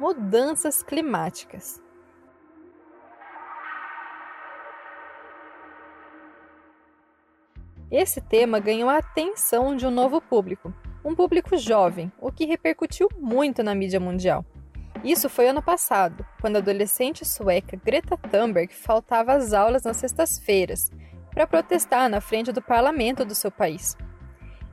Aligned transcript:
mudanças 0.00 0.82
climáticas. 0.82 1.78
Esse 7.90 8.20
tema 8.22 8.58
ganhou 8.58 8.88
a 8.88 8.96
atenção 8.96 9.76
de 9.76 9.86
um 9.86 9.90
novo 9.90 10.18
público, 10.18 10.72
um 11.04 11.14
público 11.14 11.54
jovem, 11.58 12.10
o 12.18 12.32
que 12.32 12.46
repercutiu 12.46 13.10
muito 13.18 13.62
na 13.62 13.74
mídia 13.74 14.00
mundial. 14.00 14.42
Isso 15.04 15.28
foi 15.28 15.48
ano 15.48 15.62
passado, 15.62 16.24
quando 16.40 16.56
a 16.56 16.60
adolescente 16.60 17.26
sueca 17.26 17.76
Greta 17.76 18.16
Thunberg 18.16 18.72
faltava 18.72 19.34
às 19.34 19.52
aulas 19.52 19.82
nas 19.82 19.98
sextas-feiras 19.98 20.90
para 21.30 21.46
protestar 21.46 22.08
na 22.08 22.22
frente 22.22 22.52
do 22.52 22.62
parlamento 22.62 23.22
do 23.22 23.34
seu 23.34 23.50
país. 23.50 23.98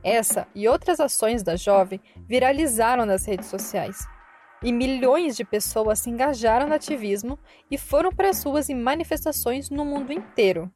Essa 0.02 0.46
e 0.54 0.66
outras 0.66 1.00
ações 1.00 1.42
da 1.42 1.54
jovem 1.54 2.00
viralizaram 2.26 3.04
nas 3.04 3.26
redes 3.26 3.48
sociais. 3.48 4.06
E 4.62 4.72
milhões 4.72 5.36
de 5.36 5.44
pessoas 5.44 6.00
se 6.00 6.10
engajaram 6.10 6.68
no 6.68 6.74
ativismo 6.74 7.38
e 7.70 7.78
foram 7.78 8.10
para 8.10 8.28
as 8.28 8.42
ruas 8.42 8.68
em 8.68 8.74
manifestações 8.74 9.70
no 9.70 9.84
mundo 9.84 10.12
inteiro. 10.12 10.70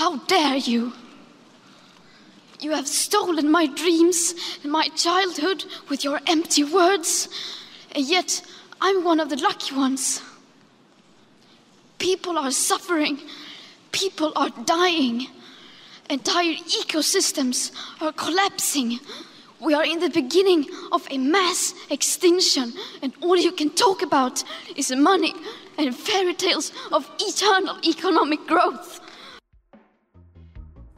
How 0.00 0.16
dare 0.26 0.58
you! 0.58 0.92
You 2.60 2.72
have 2.72 2.88
stolen 2.88 3.50
my 3.50 3.66
dreams 3.66 4.34
and 4.64 4.70
my 4.70 4.88
childhood 4.96 5.66
with 5.90 6.04
your 6.04 6.20
empty 6.26 6.64
words, 6.64 7.28
and 7.94 8.08
yet 8.08 8.42
I'm 8.80 9.04
one 9.04 9.20
of 9.20 9.28
the 9.28 9.42
lucky 9.42 9.74
ones. 9.74 10.22
People 11.98 12.38
are 12.38 12.52
suffering, 12.52 13.18
people 13.90 14.32
are 14.36 14.50
dying, 14.64 15.28
entire 16.08 16.54
ecosystems 16.54 17.72
are 18.00 18.12
collapsing. 18.12 19.00
We 19.62 19.74
are 19.74 19.84
in 19.84 20.00
the 20.00 20.08
beginning 20.08 20.66
of 20.90 21.06
a 21.08 21.18
mass 21.18 21.72
extinction, 21.88 22.72
and 23.00 23.12
all 23.22 23.36
you 23.36 23.52
can 23.52 23.70
talk 23.70 24.02
about 24.02 24.42
is 24.74 24.90
money 24.90 25.32
and 25.78 25.94
fairy 25.94 26.34
tales 26.34 26.72
of 26.90 27.08
eternal 27.20 27.76
economic 27.84 28.44
growth. 28.48 29.00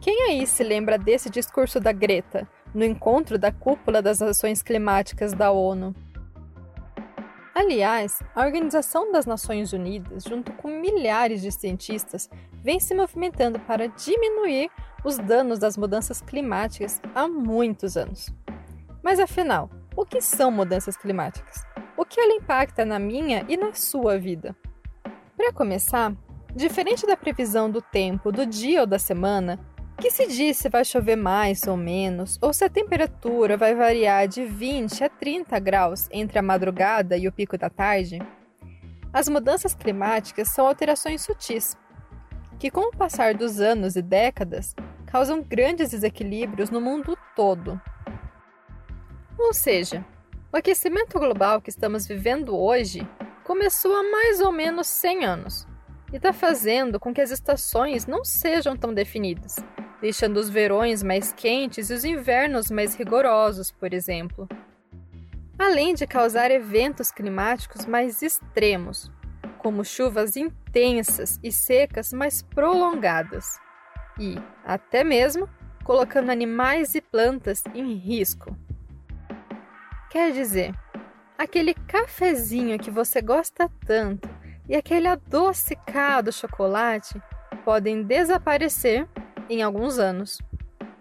Quem 0.00 0.30
aí 0.30 0.46
se 0.46 0.64
lembra 0.64 0.96
desse 0.96 1.28
discurso 1.28 1.78
da 1.78 1.92
Greta 1.92 2.48
no 2.74 2.86
encontro 2.86 3.38
da 3.38 3.52
cúpula 3.52 4.00
das 4.00 4.22
ações 4.22 4.62
climáticas 4.62 5.34
da 5.34 5.50
ONU? 5.50 5.94
Aliás, 7.54 8.18
a 8.34 8.46
Organização 8.46 9.12
das 9.12 9.26
Nações 9.26 9.74
Unidas, 9.74 10.24
junto 10.24 10.52
com 10.54 10.68
milhares 10.68 11.42
de 11.42 11.52
cientistas, 11.52 12.30
vem 12.62 12.80
se 12.80 12.94
movimentando 12.94 13.60
para 13.60 13.88
diminuir 13.88 14.70
os 15.05 15.19
danos 15.19 15.58
das 15.58 15.77
mudanças 15.77 16.20
climáticas 16.22 17.00
há 17.14 17.28
muitos 17.28 17.97
anos. 17.97 18.33
Mas 19.02 19.20
afinal, 19.20 19.69
o 19.94 20.06
que 20.06 20.20
são 20.20 20.50
mudanças 20.50 20.96
climáticas? 20.96 21.62
O 21.96 22.05
que 22.05 22.19
ela 22.19 22.33
impacta 22.33 22.84
na 22.84 22.98
minha 22.98 23.44
e 23.48 23.56
na 23.56 23.74
sua 23.74 24.19
vida? 24.19 24.56
Para 25.36 25.52
começar, 25.52 26.14
diferente 26.56 27.06
da 27.06 27.16
previsão 27.16 27.70
do 27.70 27.83
tempo 27.83 28.33
do 28.33 28.46
dia 28.46 28.80
ou 28.80 28.86
da 28.86 28.98
semana, 28.98 29.61
que 30.00 30.11
se 30.11 30.27
diz 30.27 30.56
se 30.56 30.69
vai 30.69 30.84
chover 30.84 31.16
mais 31.16 31.66
ou 31.66 31.77
menos, 31.77 32.39
ou 32.41 32.52
se 32.52 32.64
a 32.64 32.70
temperatura 32.70 33.56
vai 33.56 33.74
variar 33.74 34.27
de 34.27 34.44
20 34.44 35.05
a 35.05 35.08
30 35.08 35.58
graus 35.61 36.08
entre 36.11 36.39
a 36.39 36.42
madrugada 36.42 37.16
e 37.16 37.28
o 37.28 37.33
pico 37.33 37.58
da 37.58 37.68
tarde, 37.68 38.18
as 39.12 39.28
mudanças 39.28 39.74
climáticas 39.74 40.48
são 40.48 40.66
alterações 40.66 41.22
sutis, 41.22 41.77
que 42.58 42.70
com 42.70 42.89
o 42.89 42.96
passar 42.96 43.34
dos 43.34 43.61
anos 43.61 43.94
e 43.94 44.02
décadas 44.02 44.74
causam 45.14 45.40
grandes 45.40 45.92
desequilíbrios 45.92 46.70
no 46.70 46.80
mundo 46.80 47.16
todo. 47.36 47.80
Ou 49.38 49.54
seja, 49.54 50.04
o 50.52 50.56
aquecimento 50.56 51.20
global 51.20 51.62
que 51.62 51.70
estamos 51.70 52.04
vivendo 52.04 52.58
hoje 52.58 53.08
começou 53.44 53.94
há 53.94 54.02
mais 54.02 54.40
ou 54.40 54.50
menos 54.50 54.88
100 54.88 55.24
anos 55.24 55.68
e 56.12 56.16
está 56.16 56.33
fazendo 56.33 56.98
com 56.98 57.14
que 57.14 57.20
as 57.20 57.30
estações 57.30 58.08
não 58.08 58.24
sejam 58.24 58.77
tão 58.77 58.92
definidas 58.92 59.55
deixando 60.00 60.36
os 60.36 60.50
verões 60.50 61.00
mais 61.00 61.33
quentes 61.33 61.90
e 61.90 61.94
os 61.94 62.05
invernos 62.05 62.68
mais 62.68 62.96
rigorosos, 62.96 63.70
por 63.70 63.94
exemplo. 63.94 64.48
Além 65.56 65.94
de 65.94 66.08
causar 66.08 66.50
eventos 66.50 67.12
climáticos 67.12 67.86
mais 67.86 68.20
extremos, 68.20 69.12
como 69.58 69.84
chuvas 69.84 70.36
intensas 70.36 71.39
e 71.40 71.52
secas 71.52 72.12
mais 72.12 72.42
prolongadas, 72.42 73.62
e, 74.19 74.36
até 74.64 75.02
mesmo, 75.05 75.48
colocando 75.85 76.30
animais 76.30 76.95
e 76.95 77.01
plantas 77.01 77.63
em 77.75 77.95
risco. 77.95 78.57
Quer 80.11 80.33
dizer, 80.33 80.75
aquele 81.36 81.75
cafezinho 81.75 82.79
que 82.79 82.91
você 82.91 83.20
gosta 83.20 83.70
tanto 83.86 84.29
e 84.69 84.75
aquele 84.75 85.08
adocicado 85.08 86.33
chocolate 86.33 87.20
podem 87.64 88.02
desaparecer 88.02 89.08
em 89.48 89.63
alguns 89.63 89.98
anos. 89.98 90.39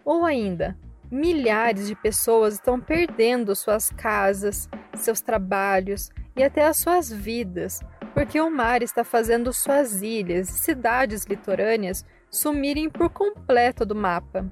Ou 0.03 0.25
ainda, 0.25 0.77
milhares 1.09 1.87
de 1.87 1.95
pessoas 1.95 2.55
estão 2.55 2.79
perdendo 2.79 3.55
suas 3.55 3.89
casas, 3.91 4.67
seus 4.95 5.21
trabalhos 5.21 6.09
e 6.35 6.43
até 6.43 6.65
as 6.65 6.77
suas 6.77 7.11
vidas, 7.11 7.79
porque 8.13 8.39
o 8.41 8.49
mar 8.49 8.81
está 8.81 9.03
fazendo 9.03 9.53
suas 9.53 10.01
ilhas 10.01 10.49
e 10.49 10.59
cidades 10.59 11.25
litorâneas 11.25 12.05
sumirem 12.33 12.89
por 12.89 13.09
completo 13.09 13.85
do 13.85 13.93
mapa. 13.93 14.45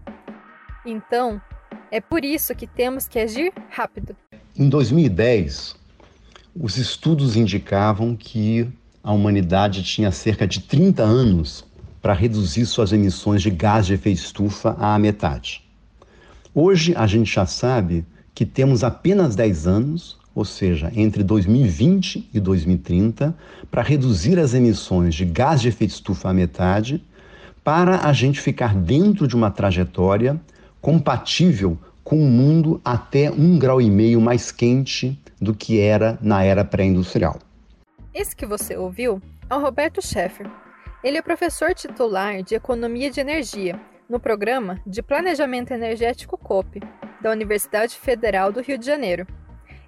Então, 0.86 1.42
é 1.90 2.00
por 2.00 2.24
isso 2.24 2.56
que 2.56 2.68
temos 2.68 3.08
que 3.08 3.20
agir 3.20 3.52
rápido. 3.70 4.16
Em 4.56 4.70
2010, 4.70 5.76
os 6.56 6.78
estudos 6.78 7.36
indicavam 7.36 8.16
que 8.16 8.70
a 9.04 9.12
humanidade 9.12 9.84
tinha 9.84 10.12
cerca 10.12 10.48
de 10.48 10.60
30 10.62 11.02
anos 11.02 11.66
para 12.02 12.14
reduzir 12.14 12.66
suas 12.68 12.92
emissões 12.92 13.42
de 13.42 13.50
gás 13.50 13.88
de 13.88 13.96
efeito 13.96 14.20
estufa 14.20 14.76
à 14.80 14.98
metade. 15.00 15.64
Hoje 16.54 16.94
a 16.96 17.08
gente 17.08 17.34
já 17.34 17.46
sabe 17.46 18.06
que 18.36 18.46
temos 18.46 18.84
apenas 18.84 19.36
10 19.36 19.68
anos, 19.68 20.20
ou 20.36 20.46
seja, 20.46 20.92
entre 20.96 21.24
2020 21.24 22.30
e 22.32 22.40
2030, 22.40 23.36
para 23.72 23.82
reduzir 23.82 24.38
as 24.38 24.54
emissões 24.54 25.16
de 25.16 25.26
gás 25.26 25.62
de 25.62 25.70
efeito 25.70 25.92
estufa 25.92 26.30
à 26.30 26.34
metade, 26.34 27.04
para 27.64 28.08
a 28.08 28.14
gente 28.14 28.42
ficar 28.42 28.76
dentro 28.76 29.28
de 29.28 29.36
uma 29.36 29.52
trajetória 29.52 30.40
compatível 30.82 31.78
com 32.04 32.18
o 32.18 32.24
um 32.24 32.30
mundo 32.30 32.82
até 32.84 33.30
um 33.30 33.58
grau 33.60 33.80
e 33.80 33.90
meio 33.90 34.20
mais 34.20 34.52
quente 34.52 35.20
do 35.40 35.54
que 35.54 35.80
era 35.80 36.18
na 36.22 36.44
era 36.44 36.66
pré-industrial. 36.66 37.38
Esse 38.14 38.36
que 38.36 38.46
você 38.46 38.76
ouviu 38.76 39.22
é 39.50 39.56
o 39.56 39.62
Roberto 39.62 40.02
Schaeffer, 40.02 40.50
ele 41.04 41.18
é 41.18 41.22
professor 41.22 41.74
titular 41.74 42.44
de 42.44 42.56
Economia 42.56 43.10
de 43.10 43.20
Energia 43.20 43.80
no 44.10 44.20
programa 44.20 44.80
de 44.86 45.02
Planejamento 45.02 45.72
Energético 45.72 46.38
COPE, 46.38 46.82
da 47.22 47.32
Universidade 47.32 47.96
Federal 47.96 48.52
do 48.52 48.62
Rio 48.62 48.78
de 48.78 48.86
Janeiro. 48.86 49.26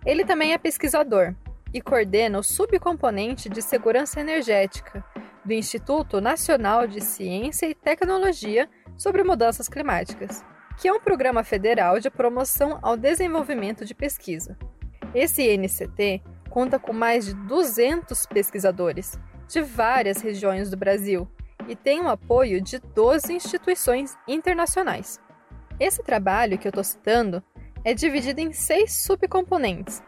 Ele 0.05 0.23
também 0.23 0.53
é 0.53 0.57
pesquisador 0.57 1.35
e 1.73 1.81
coordena 1.81 2.39
o 2.39 2.43
subcomponente 2.43 3.49
de 3.49 3.61
segurança 3.61 4.19
energética 4.19 5.03
do 5.45 5.53
Instituto 5.53 6.21
Nacional 6.21 6.87
de 6.87 7.01
Ciência 7.01 7.67
e 7.67 7.75
Tecnologia 7.75 8.69
sobre 8.97 9.23
Mudanças 9.23 9.67
Climáticas, 9.67 10.43
que 10.77 10.87
é 10.87 10.93
um 10.93 10.99
programa 10.99 11.43
federal 11.43 11.99
de 11.99 12.09
promoção 12.09 12.79
ao 12.81 12.95
desenvolvimento 12.95 13.85
de 13.85 13.93
pesquisa. 13.93 14.57
Esse 15.13 15.43
INCT 15.43 16.21
conta 16.49 16.79
com 16.79 16.93
mais 16.93 17.25
de 17.25 17.33
200 17.33 18.25
pesquisadores 18.27 19.19
de 19.47 19.61
várias 19.61 20.21
regiões 20.21 20.69
do 20.69 20.77
Brasil 20.77 21.27
e 21.67 21.75
tem 21.75 22.01
o 22.01 22.09
apoio 22.09 22.61
de 22.61 22.79
12 22.79 23.33
instituições 23.33 24.17
internacionais. 24.27 25.19
Esse 25.79 26.03
trabalho 26.03 26.57
que 26.57 26.67
eu 26.67 26.71
estou 26.71 26.83
citando 26.83 27.43
é 27.83 27.93
dividido 27.93 28.39
em 28.39 28.53
seis 28.53 28.93
subcomponentes, 28.93 30.01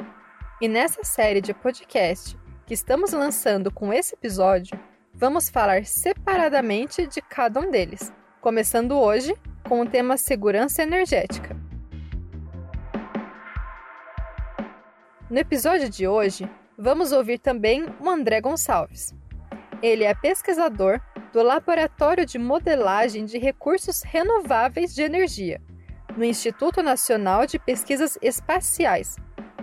e 0.62 0.70
nessa 0.70 1.04
série 1.04 1.42
de 1.42 1.54
podcast 1.54 2.38
que 2.66 2.74
estamos 2.74 3.12
lançando 3.12 3.70
com 3.70 3.92
esse 3.92 4.16
episódio, 4.16 4.80
vamos 5.18 5.50
falar 5.50 5.86
separadamente 5.86 7.08
de 7.08 7.22
cada 7.22 7.60
um 7.60 7.72
deles, 7.72 8.14
começando 8.42 9.00
hoje 9.00 9.34
com 9.68 9.82
o 9.82 9.86
tema 9.88 10.18
segurança 10.18 10.84
energética. 10.84 11.56
No 15.30 15.40
episódio 15.40 15.90
de 15.90 16.08
hoje, 16.08 16.50
vamos 16.78 17.12
ouvir 17.12 17.40
também 17.40 17.86
o 18.00 18.10
André 18.10 18.42
Gonçalves. 18.42 19.16
Ele 19.82 20.04
é 20.04 20.14
pesquisador 20.14 21.00
do 21.34 21.42
Laboratório 21.42 22.26
de 22.26 22.38
Modelagem 22.38 23.26
de 23.26 23.38
Recursos 23.38 24.04
Renováveis 24.04 24.94
de 24.94 25.02
Energia, 25.02 25.62
no 26.16 26.24
Instituto 26.24 26.84
Nacional 26.84 27.46
de 27.48 27.58
Pesquisas 27.58 28.18
Espaciais, 28.22 29.16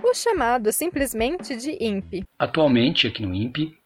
o 0.03 0.15
chamado 0.15 0.73
simplesmente 0.73 1.57
de 1.57 1.77
INPE. 1.81 2.25
Atualmente, 2.39 3.07
aqui 3.07 3.25
no 3.25 3.35
INPE, 3.35 3.82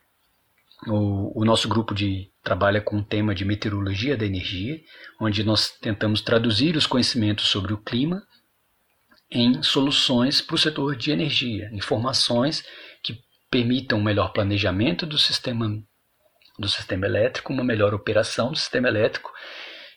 o, 0.87 1.41
o 1.41 1.45
nosso 1.45 1.69
grupo 1.69 1.95
de 1.95 2.31
trabalha 2.43 2.81
com 2.81 2.99
o 2.99 3.05
tema 3.05 3.35
de 3.35 3.45
meteorologia 3.45 4.17
da 4.17 4.27
energia, 4.27 4.81
onde 5.21 5.43
nós 5.43 5.71
tentamos 5.71 6.21
traduzir 6.21 6.77
os 6.77 6.87
conhecimentos 6.87 7.49
sobre 7.49 7.73
o 7.73 7.79
clima 7.79 8.23
em 9.31 9.63
soluções 9.63 10.41
para 10.41 10.55
o 10.55 10.59
setor 10.59 10.95
de 10.95 11.11
energia, 11.11 11.69
informações 11.73 12.65
que 13.03 13.19
permitam 13.51 13.99
um 13.99 14.03
melhor 14.03 14.33
planejamento 14.33 15.07
do 15.07 15.19
sistema 15.19 15.83
do 16.59 16.69
sistema 16.69 17.05
elétrico, 17.05 17.53
uma 17.53 17.63
melhor 17.63 17.93
operação 17.93 18.51
do 18.51 18.57
sistema 18.57 18.89
elétrico 18.89 19.31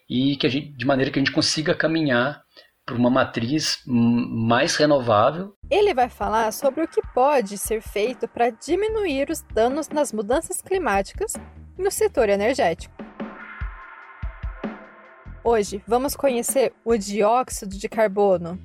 e 0.10 0.36
que 0.36 0.46
a 0.46 0.50
gente, 0.50 0.72
de 0.72 0.86
maneira 0.86 1.10
que 1.10 1.18
a 1.18 1.22
gente 1.22 1.32
consiga 1.32 1.74
caminhar 1.74 2.44
para 2.90 2.98
uma 2.98 3.10
matriz 3.12 3.84
mais 3.86 4.76
renovável. 4.76 5.54
Ele 5.70 5.94
vai 5.94 6.10
falar 6.10 6.52
sobre 6.52 6.84
o 6.84 6.88
que 6.88 7.02
pode 7.14 7.56
ser 7.56 7.84
feito 7.84 8.28
para 8.28 8.50
diminuir 8.50 9.30
os 9.30 9.44
danos 9.54 9.90
nas 9.90 10.12
mudanças 10.12 10.60
climáticas 10.60 11.34
no 11.78 11.92
setor 11.92 12.30
energético. 12.30 12.96
Hoje 15.44 15.84
vamos 15.88 16.16
conhecer 16.16 16.74
o 16.84 16.98
dióxido 16.98 17.78
de 17.78 17.88
carbono. 17.88 18.60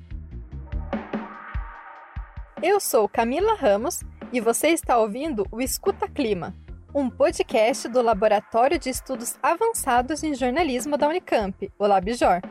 Eu 2.63 2.79
sou 2.79 3.07
Camila 3.07 3.53
Ramos 3.53 4.01
e 4.33 4.41
você 4.41 4.69
está 4.69 4.97
ouvindo 4.97 5.45
o 5.51 5.61
Escuta 5.61 6.07
Clima, 6.07 6.55
um 6.95 7.11
podcast 7.11 7.87
do 7.87 8.01
Laboratório 8.01 8.79
de 8.79 8.89
Estudos 8.89 9.37
Avançados 9.43 10.23
em 10.23 10.33
Jornalismo 10.33 10.97
da 10.97 11.07
Unicamp, 11.07 11.71
o 11.77 11.85
LabJOR, 11.85 12.41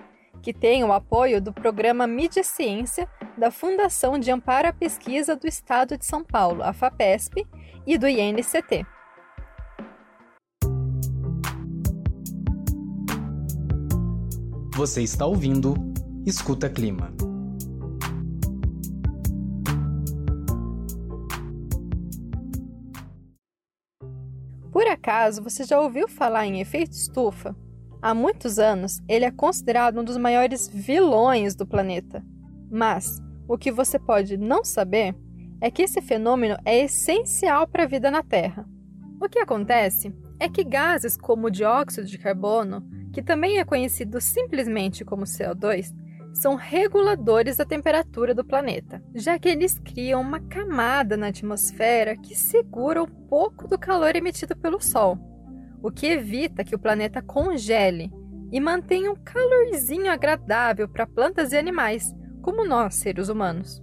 que 0.44 0.52
tem 0.52 0.85
o 0.85 0.93
apoio 0.93 1.41
do 1.41 1.55
programa 1.55 2.06
Mídia 2.06 2.44
Ciência 2.44 3.08
da 3.38 3.50
Fundação 3.50 4.19
de 4.19 4.31
Amparo 4.31 4.69
à 4.69 4.75
Pesquisa 4.75 5.35
do 5.35 5.46
Estado 5.46 5.96
de 5.96 6.05
São 6.05 6.23
Paulo, 6.23 6.62
a 6.62 6.75
FAPESP, 6.75 7.46
e 7.87 7.96
do 7.96 8.06
INCT. 8.06 8.85
Você 14.76 15.00
está 15.00 15.25
ouvindo 15.25 15.75
Escuta 16.26 16.69
Clima. 16.69 17.11
Por 24.70 24.87
acaso 24.88 25.43
você 25.43 25.64
já 25.64 25.81
ouviu 25.81 26.06
falar 26.06 26.44
em 26.44 26.61
efeito 26.61 26.93
estufa? 26.93 27.56
Há 28.05 28.12
muitos 28.12 28.59
anos, 28.59 29.01
ele 29.09 29.25
é 29.25 29.31
considerado 29.31 29.99
um 29.99 30.05
dos 30.05 30.19
maiores 30.19 30.69
vilões 30.69 31.55
do 31.55 31.67
planeta. 31.67 32.23
Mas 32.71 33.19
o 33.49 33.56
que 33.56 33.73
você 33.73 33.99
pode 33.99 34.37
não 34.37 34.62
saber 34.62 35.17
é 35.59 35.71
que 35.71 35.81
esse 35.81 36.03
fenômeno 36.03 36.55
é 36.67 36.85
essencial 36.85 37.67
para 37.67 37.85
a 37.85 37.87
vida 37.87 38.11
na 38.11 38.23
Terra. 38.23 38.69
O 39.19 39.27
que 39.27 39.39
acontece 39.39 40.15
é 40.39 40.51
que 40.51 40.62
gases 40.62 41.17
como 41.17 41.47
o 41.47 41.51
dióxido 41.51 42.06
de 42.06 42.19
carbono 42.19 42.87
que 43.11 43.23
também 43.23 43.59
é 43.59 43.65
conhecido 43.65 44.21
simplesmente 44.21 45.03
como 45.03 45.25
CO2, 45.25 45.87
são 46.35 46.57
reguladores 46.57 47.57
da 47.57 47.65
temperatura 47.65 48.35
do 48.35 48.45
planeta, 48.45 49.03
já 49.15 49.39
que 49.39 49.49
eles 49.49 49.79
criam 49.79 50.21
uma 50.21 50.41
camada 50.41 51.17
na 51.17 51.29
atmosfera 51.29 52.19
que 52.19 52.35
segura 52.35 53.03
um 53.03 53.07
pouco 53.07 53.67
do 53.67 53.79
calor 53.79 54.15
emitido 54.15 54.55
pelo 54.55 54.79
Sol, 54.79 55.17
o 55.85 55.93
que 55.93 56.07
evita 56.07 56.65
que 56.65 56.75
o 56.75 56.79
planeta 56.79 57.21
congele 57.21 58.11
e 58.51 58.59
mantenha 58.59 59.13
um 59.13 59.15
calorzinho 59.15 60.11
agradável 60.11 60.89
para 60.89 61.07
plantas 61.07 61.53
e 61.53 61.59
animais, 61.59 62.11
como 62.41 62.67
nós, 62.67 62.95
seres 62.95 63.29
humanos. 63.29 63.83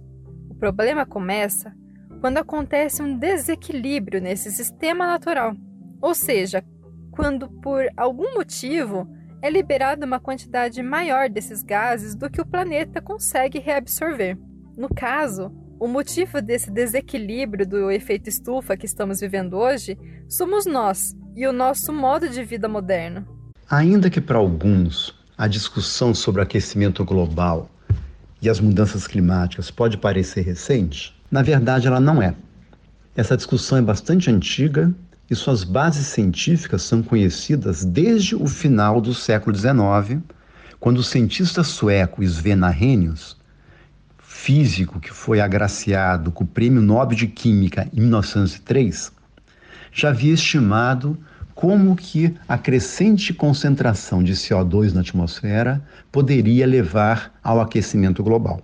O 0.50 0.54
problema 0.56 1.06
começa 1.06 1.72
quando 2.20 2.38
acontece 2.38 3.00
um 3.00 3.16
desequilíbrio 3.16 4.20
nesse 4.20 4.50
sistema 4.50 5.06
natural, 5.06 5.54
ou 6.00 6.12
seja, 6.12 6.64
quando 7.12 7.48
por 7.60 7.88
algum 7.96 8.34
motivo 8.34 9.06
é 9.40 9.48
liberada 9.48 10.04
uma 10.04 10.18
quantidade 10.18 10.82
maior 10.82 11.30
desses 11.30 11.62
gases 11.62 12.16
do 12.16 12.28
que 12.28 12.40
o 12.40 12.46
planeta 12.46 13.00
consegue 13.00 13.60
reabsorver. 13.60 14.36
No 14.76 14.92
caso, 14.92 15.52
o 15.78 15.86
motivo 15.86 16.42
desse 16.42 16.68
desequilíbrio 16.68 17.64
do 17.64 17.92
efeito 17.92 18.28
estufa 18.28 18.76
que 18.76 18.86
estamos 18.86 19.20
vivendo 19.20 19.56
hoje 19.56 19.96
somos 20.28 20.66
nós 20.66 21.14
e 21.34 21.46
o 21.46 21.52
nosso 21.52 21.92
modo 21.92 22.28
de 22.28 22.44
vida 22.44 22.68
moderno. 22.68 23.26
Ainda 23.70 24.10
que 24.10 24.20
para 24.20 24.38
alguns 24.38 25.14
a 25.36 25.48
discussão 25.48 26.14
sobre 26.14 26.42
aquecimento 26.42 27.04
global 27.04 27.70
e 28.40 28.50
as 28.50 28.60
mudanças 28.60 29.06
climáticas 29.06 29.70
pode 29.70 29.96
parecer 29.96 30.42
recente, 30.42 31.16
na 31.30 31.42
verdade 31.42 31.86
ela 31.86 32.00
não 32.00 32.20
é. 32.20 32.34
Essa 33.16 33.36
discussão 33.36 33.78
é 33.78 33.82
bastante 33.82 34.30
antiga 34.30 34.92
e 35.30 35.34
suas 35.34 35.64
bases 35.64 36.06
científicas 36.06 36.82
são 36.82 37.02
conhecidas 37.02 37.84
desde 37.84 38.34
o 38.34 38.46
final 38.46 39.00
do 39.00 39.14
século 39.14 39.56
XIX, 39.56 40.20
quando 40.78 40.98
o 40.98 41.02
cientista 41.02 41.62
sueco 41.62 42.22
Sven 42.22 42.62
Arrhenius, 42.62 43.36
físico 44.18 45.00
que 45.00 45.10
foi 45.10 45.40
agraciado 45.40 46.30
com 46.32 46.44
o 46.44 46.46
Prêmio 46.46 46.82
Nobel 46.82 47.16
de 47.16 47.28
Química 47.28 47.88
em 47.92 48.00
1903, 48.00 49.12
já 49.92 50.08
havia 50.08 50.32
estimado 50.32 51.18
como 51.54 51.94
que 51.94 52.34
a 52.48 52.56
crescente 52.56 53.34
concentração 53.34 54.22
de 54.22 54.32
CO2 54.32 54.92
na 54.92 55.02
atmosfera 55.02 55.82
poderia 56.10 56.66
levar 56.66 57.38
ao 57.42 57.60
aquecimento 57.60 58.22
global. 58.22 58.62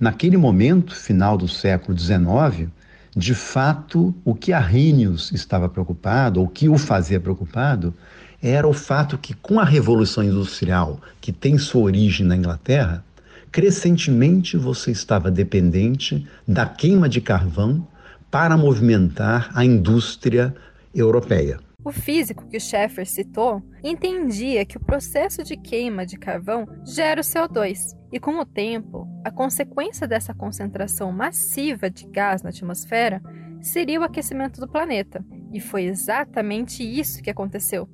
Naquele 0.00 0.36
momento, 0.36 0.96
final 0.96 1.36
do 1.36 1.46
século 1.46 1.96
XIX, 1.96 2.68
de 3.14 3.34
fato, 3.34 4.14
o 4.24 4.34
que 4.34 4.52
Arrhenius 4.52 5.30
estava 5.32 5.68
preocupado, 5.68 6.40
ou 6.40 6.48
que 6.48 6.68
o 6.68 6.78
fazia 6.78 7.20
preocupado, 7.20 7.94
era 8.42 8.66
o 8.66 8.72
fato 8.72 9.18
que, 9.18 9.34
com 9.34 9.60
a 9.60 9.64
Revolução 9.64 10.24
Industrial, 10.24 10.98
que 11.20 11.30
tem 11.30 11.58
sua 11.58 11.82
origem 11.82 12.26
na 12.26 12.36
Inglaterra, 12.36 13.04
crescentemente 13.52 14.56
você 14.56 14.90
estava 14.90 15.30
dependente 15.30 16.26
da 16.48 16.66
queima 16.66 17.08
de 17.08 17.20
carvão 17.20 17.86
para 18.32 18.56
movimentar 18.56 19.50
a 19.54 19.62
indústria 19.62 20.54
europeia. 20.94 21.60
O 21.84 21.92
físico 21.92 22.48
que 22.48 22.58
Schaeffer 22.58 23.06
citou 23.06 23.62
entendia 23.84 24.64
que 24.64 24.78
o 24.78 24.80
processo 24.80 25.44
de 25.44 25.54
queima 25.54 26.06
de 26.06 26.16
carvão 26.16 26.66
gera 26.82 27.20
o 27.20 27.24
CO2, 27.24 27.94
e 28.10 28.18
com 28.18 28.40
o 28.40 28.46
tempo, 28.46 29.06
a 29.22 29.30
consequência 29.30 30.08
dessa 30.08 30.32
concentração 30.32 31.12
massiva 31.12 31.90
de 31.90 32.06
gás 32.06 32.42
na 32.42 32.48
atmosfera 32.48 33.20
seria 33.60 34.00
o 34.00 34.04
aquecimento 34.04 34.60
do 34.60 34.68
planeta, 34.68 35.22
e 35.52 35.60
foi 35.60 35.84
exatamente 35.84 36.82
isso 36.82 37.22
que 37.22 37.30
aconteceu. 37.30 37.86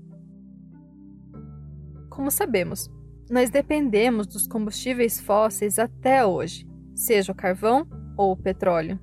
Como 2.09 2.31
sabemos, 2.31 2.89
nós 3.29 3.51
dependemos 3.51 4.29
dos 4.29 4.47
combustíveis 4.47 5.19
fósseis 5.19 5.81
até 5.81 6.25
hoje, 6.25 6.65
seja 6.95 7.33
o 7.33 7.35
carvão 7.35 7.89
ou 8.17 8.33
o 8.33 8.37
petróleo. 8.37 9.01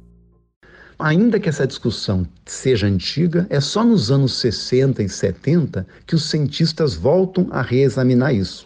Ainda 0.97 1.39
que 1.41 1.49
essa 1.49 1.67
discussão 1.67 2.25
seja 2.45 2.87
antiga, 2.87 3.45
é 3.49 3.59
só 3.59 3.83
nos 3.83 4.11
anos 4.11 4.39
60 4.39 5.03
e 5.03 5.09
70 5.09 5.85
que 6.07 6.15
os 6.15 6.29
cientistas 6.29 6.95
voltam 6.95 7.47
a 7.51 7.61
reexaminar 7.61 8.33
isso. 8.33 8.65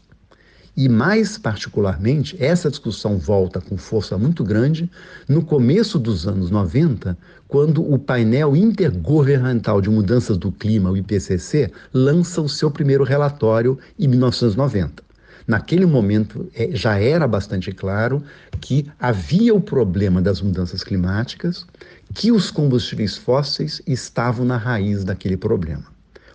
E 0.77 0.87
mais 0.87 1.39
particularmente, 1.39 2.37
essa 2.39 2.69
discussão 2.69 3.17
volta 3.17 3.59
com 3.59 3.77
força 3.77 4.17
muito 4.17 4.43
grande 4.43 4.89
no 5.27 5.43
começo 5.43 5.97
dos 5.97 6.27
anos 6.27 6.51
90, 6.51 7.17
quando 7.47 7.81
o 7.81 7.97
painel 7.97 8.55
intergovernamental 8.55 9.81
de 9.81 9.89
mudanças 9.89 10.37
do 10.37 10.51
clima, 10.51 10.91
o 10.91 10.95
IPCC, 10.95 11.71
lança 11.91 12.41
o 12.41 12.47
seu 12.47 12.69
primeiro 12.69 13.03
relatório 13.03 13.77
em 13.97 14.07
1990. 14.07 15.09
Naquele 15.49 15.87
momento 15.87 16.47
é, 16.53 16.69
já 16.73 16.99
era 16.99 17.27
bastante 17.27 17.71
claro 17.71 18.23
que 18.61 18.85
havia 18.99 19.51
o 19.51 19.59
problema 19.59 20.21
das 20.21 20.41
mudanças 20.41 20.83
climáticas, 20.83 21.65
que 22.13 22.31
os 22.31 22.51
combustíveis 22.51 23.17
fósseis 23.17 23.81
estavam 23.85 24.45
na 24.45 24.57
raiz 24.57 25.03
daquele 25.03 25.37
problema. 25.37 25.85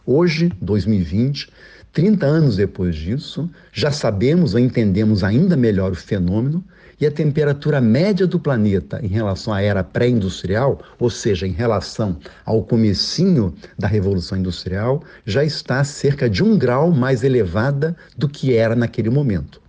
Hoje, 0.06 0.52
2020, 0.60 1.50
30 1.92 2.26
anos 2.26 2.56
depois 2.56 2.94
disso, 2.94 3.48
já 3.72 3.90
sabemos 3.90 4.54
ou 4.54 4.60
entendemos 4.60 5.24
ainda 5.24 5.56
melhor 5.56 5.92
o 5.92 5.96
fenômeno 5.96 6.62
e 7.00 7.06
a 7.06 7.10
temperatura 7.10 7.80
média 7.80 8.26
do 8.26 8.38
planeta 8.38 9.00
em 9.02 9.08
relação 9.08 9.52
à 9.52 9.60
era 9.60 9.82
pré-industrial, 9.82 10.80
ou 10.98 11.10
seja, 11.10 11.46
em 11.46 11.52
relação 11.52 12.18
ao 12.44 12.62
comecinho 12.62 13.54
da 13.78 13.88
Revolução 13.88 14.38
Industrial, 14.38 15.02
já 15.24 15.44
está 15.44 15.82
cerca 15.84 16.28
de 16.28 16.42
um 16.42 16.56
grau 16.56 16.90
mais 16.90 17.24
elevada 17.24 17.96
do 18.16 18.28
que 18.28 18.54
era 18.54 18.76
naquele 18.76 19.10
momento. 19.10 19.60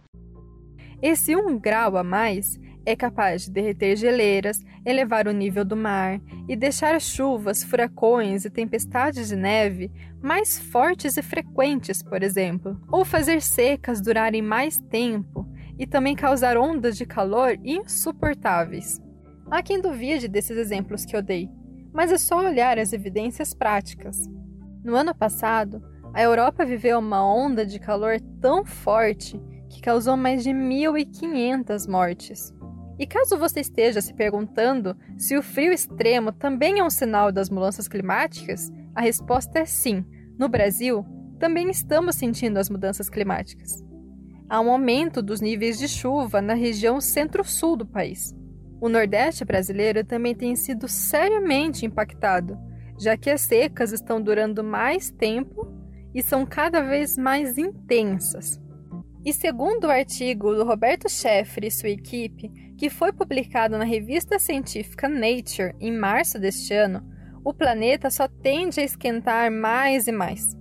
Esse 1.01 1.35
um 1.35 1.59
grau 1.59 1.97
a 1.97 2.03
mais 2.03 2.59
é 2.85 2.95
capaz 2.95 3.45
de 3.45 3.51
derreter 3.51 3.95
geleiras, 3.95 4.63
elevar 4.85 5.27
o 5.27 5.31
nível 5.31 5.65
do 5.65 5.75
mar 5.75 6.21
e 6.47 6.55
deixar 6.55 7.01
chuvas, 7.01 7.63
furacões 7.63 8.45
e 8.45 8.49
tempestades 8.49 9.29
de 9.29 9.35
neve 9.35 9.91
mais 10.21 10.59
fortes 10.59 11.17
e 11.17 11.21
frequentes, 11.21 12.03
por 12.03 12.21
exemplo, 12.21 12.79
ou 12.91 13.03
fazer 13.03 13.41
secas 13.41 14.01
durarem 14.01 14.41
mais 14.41 14.79
tempo 14.79 15.47
e 15.77 15.85
também 15.85 16.15
causar 16.15 16.57
ondas 16.57 16.97
de 16.97 17.05
calor 17.05 17.57
insuportáveis. 17.63 19.01
Há 19.49 19.61
quem 19.61 19.81
duvide 19.81 20.27
desses 20.27 20.57
exemplos 20.57 21.05
que 21.05 21.15
eu 21.15 21.21
dei, 21.21 21.49
mas 21.93 22.11
é 22.11 22.17
só 22.17 22.39
olhar 22.39 22.77
as 22.79 22.93
evidências 22.93 23.53
práticas. 23.53 24.17
No 24.83 24.95
ano 24.95 25.13
passado, 25.13 25.81
a 26.13 26.21
Europa 26.21 26.65
viveu 26.65 26.99
uma 26.99 27.25
onda 27.25 27.65
de 27.65 27.79
calor 27.79 28.19
tão 28.39 28.63
forte 28.65 29.39
que 29.69 29.81
causou 29.81 30.15
mais 30.15 30.43
de 30.43 30.51
1.500 30.51 31.89
mortes. 31.89 32.53
E 32.97 33.05
caso 33.05 33.37
você 33.37 33.59
esteja 33.59 34.01
se 34.01 34.13
perguntando 34.13 34.95
se 35.17 35.37
o 35.37 35.43
frio 35.43 35.73
extremo 35.73 36.31
também 36.31 36.79
é 36.79 36.83
um 36.83 36.89
sinal 36.89 37.31
das 37.31 37.49
mudanças 37.49 37.87
climáticas, 37.87 38.71
a 38.93 39.01
resposta 39.01 39.59
é 39.59 39.65
sim. 39.65 40.05
No 40.39 40.47
Brasil, 40.47 41.05
também 41.39 41.69
estamos 41.69 42.15
sentindo 42.15 42.57
as 42.57 42.69
mudanças 42.69 43.09
climáticas. 43.09 43.83
Há 44.49 44.61
um 44.61 44.71
aumento 44.71 45.21
dos 45.21 45.41
níveis 45.41 45.77
de 45.77 45.87
chuva 45.87 46.41
na 46.41 46.53
região 46.53 47.01
centro-sul 47.01 47.75
do 47.75 47.85
país. 47.85 48.33
O 48.79 48.87
Nordeste 48.87 49.43
brasileiro 49.43 50.03
também 50.03 50.35
tem 50.35 50.55
sido 50.55 50.87
seriamente 50.87 51.85
impactado, 51.85 52.57
já 52.97 53.17
que 53.17 53.29
as 53.29 53.41
secas 53.41 53.91
estão 53.91 54.21
durando 54.21 54.63
mais 54.63 55.09
tempo 55.09 55.67
e 56.13 56.21
são 56.21 56.45
cada 56.45 56.81
vez 56.81 57.17
mais 57.17 57.57
intensas. 57.57 58.61
E 59.25 59.33
segundo 59.33 59.85
o 59.85 59.91
artigo 59.91 60.53
do 60.53 60.63
Roberto 60.63 61.09
Scheffer 61.09 61.65
e 61.65 61.71
sua 61.71 61.89
equipe, 61.89 62.47
que 62.77 62.91
foi 62.91 63.11
publicado 63.11 63.75
na 63.75 63.83
revista 63.83 64.37
científica 64.37 65.09
Nature 65.09 65.73
em 65.81 65.91
março 65.91 66.37
deste 66.37 66.71
ano, 66.75 67.03
o 67.43 67.51
planeta 67.51 68.11
só 68.11 68.27
tende 68.27 68.79
a 68.79 68.83
esquentar 68.83 69.51
mais 69.51 70.07
e 70.07 70.11
mais. 70.11 70.55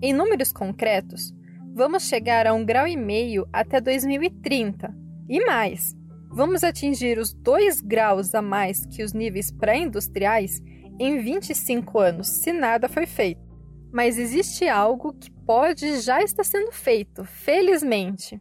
Em 0.00 0.14
números 0.14 0.52
concretos, 0.52 1.34
vamos 1.74 2.04
chegar 2.04 2.46
a 2.46 2.54
um 2.54 2.64
grau 2.64 2.86
e 2.86 2.96
meio 2.96 3.46
até 3.52 3.78
2030 3.78 4.94
e 5.28 5.44
mais. 5.44 5.94
Vamos 6.30 6.64
atingir 6.64 7.18
os 7.18 7.34
2 7.34 7.82
graus 7.82 8.34
a 8.34 8.40
mais 8.40 8.86
que 8.86 9.02
os 9.02 9.12
níveis 9.12 9.50
pré-industriais 9.50 10.62
em 10.98 11.18
25 11.20 11.98
anos, 11.98 12.28
se 12.28 12.54
nada 12.54 12.88
foi 12.88 13.04
feito. 13.04 13.42
Mas 13.92 14.16
existe 14.18 14.66
algo 14.66 15.12
que 15.12 15.30
pode 15.46 16.00
já 16.00 16.22
estar 16.22 16.44
sendo 16.44 16.72
feito, 16.72 17.24
felizmente. 17.24 18.40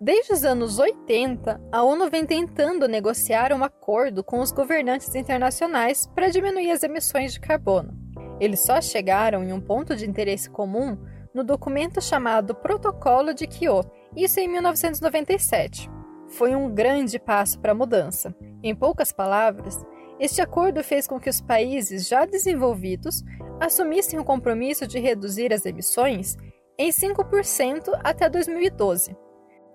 Desde 0.00 0.32
os 0.32 0.44
anos 0.44 0.78
80, 0.78 1.60
a 1.70 1.82
ONU 1.82 2.08
vem 2.08 2.24
tentando 2.24 2.88
negociar 2.88 3.52
um 3.52 3.62
acordo 3.62 4.24
com 4.24 4.40
os 4.40 4.50
governantes 4.50 5.14
internacionais 5.14 6.06
para 6.06 6.30
diminuir 6.30 6.70
as 6.70 6.82
emissões 6.82 7.34
de 7.34 7.40
carbono. 7.40 7.92
Eles 8.40 8.60
só 8.60 8.80
chegaram 8.80 9.44
em 9.44 9.52
um 9.52 9.60
ponto 9.60 9.94
de 9.94 10.08
interesse 10.08 10.48
comum 10.48 10.96
no 11.34 11.44
documento 11.44 12.00
chamado 12.00 12.54
Protocolo 12.54 13.34
de 13.34 13.46
Kyoto, 13.46 13.92
isso 14.16 14.40
em 14.40 14.48
1997 14.48 15.90
foi 16.28 16.54
um 16.54 16.72
grande 16.72 17.18
passo 17.18 17.58
para 17.58 17.72
a 17.72 17.74
mudança. 17.74 18.34
Em 18.62 18.74
poucas 18.74 19.12
palavras, 19.12 19.78
este 20.18 20.40
acordo 20.40 20.82
fez 20.82 21.06
com 21.06 21.20
que 21.20 21.30
os 21.30 21.40
países 21.40 22.08
já 22.08 22.24
desenvolvidos 22.24 23.22
assumissem 23.60 24.18
o 24.18 24.24
compromisso 24.24 24.86
de 24.86 24.98
reduzir 24.98 25.52
as 25.52 25.64
emissões 25.64 26.36
em 26.76 26.90
5% 26.90 27.98
até 28.02 28.28
2012, 28.28 29.16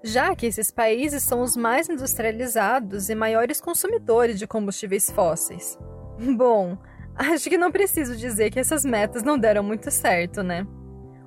já 0.04 0.36
que 0.36 0.46
esses 0.46 0.70
países 0.72 1.24
são 1.24 1.42
os 1.42 1.56
mais 1.56 1.90
industrializados 1.90 3.10
e 3.10 3.16
maiores 3.16 3.62
consumidores 3.62 4.38
de 4.38 4.48
combustíveis 4.48 5.10
fósseis. 5.10 5.78
Bom, 6.38 6.78
acho 7.16 7.50
que 7.50 7.58
não 7.58 7.72
preciso 7.72 8.16
dizer 8.16 8.52
que 8.52 8.60
essas 8.60 8.84
metas 8.84 9.24
não 9.24 9.38
deram 9.38 9.63
muito 9.63 9.90
certo, 9.92 10.44
né? 10.44 10.68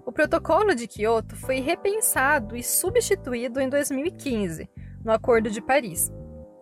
O 0.04 0.12
Protocolo 0.12 0.74
de 0.74 0.86
Kyoto 0.86 1.34
foi 1.36 1.60
repensado 1.60 2.56
e 2.56 2.62
substituído 2.62 3.60
em 3.60 3.68
2015 3.68 4.68
no 5.04 5.12
Acordo 5.12 5.50
de 5.50 5.60
Paris. 5.60 6.12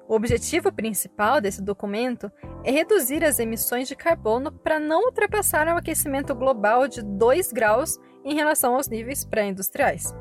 O 0.07 0.15
objetivo 0.15 0.71
principal 0.71 1.41
desse 1.41 1.63
documento 1.63 2.31
é 2.63 2.71
reduzir 2.71 3.25
as 3.25 3.39
emissões 3.39 3.89
de 3.89 3.97
carbono 3.97 4.53
para 4.53 4.79
não 4.79 5.07
ultrapassar 5.07 5.67
o 5.69 5.79
aquecimento 5.79 6.35
global 6.35 6.87
de 6.87 7.01
2 7.03 7.53
graus 7.53 7.99
em 8.23 8.35
relação 8.35 8.75
aos 8.75 8.87
níveis 8.87 9.25
pré-industriais. 9.25 10.15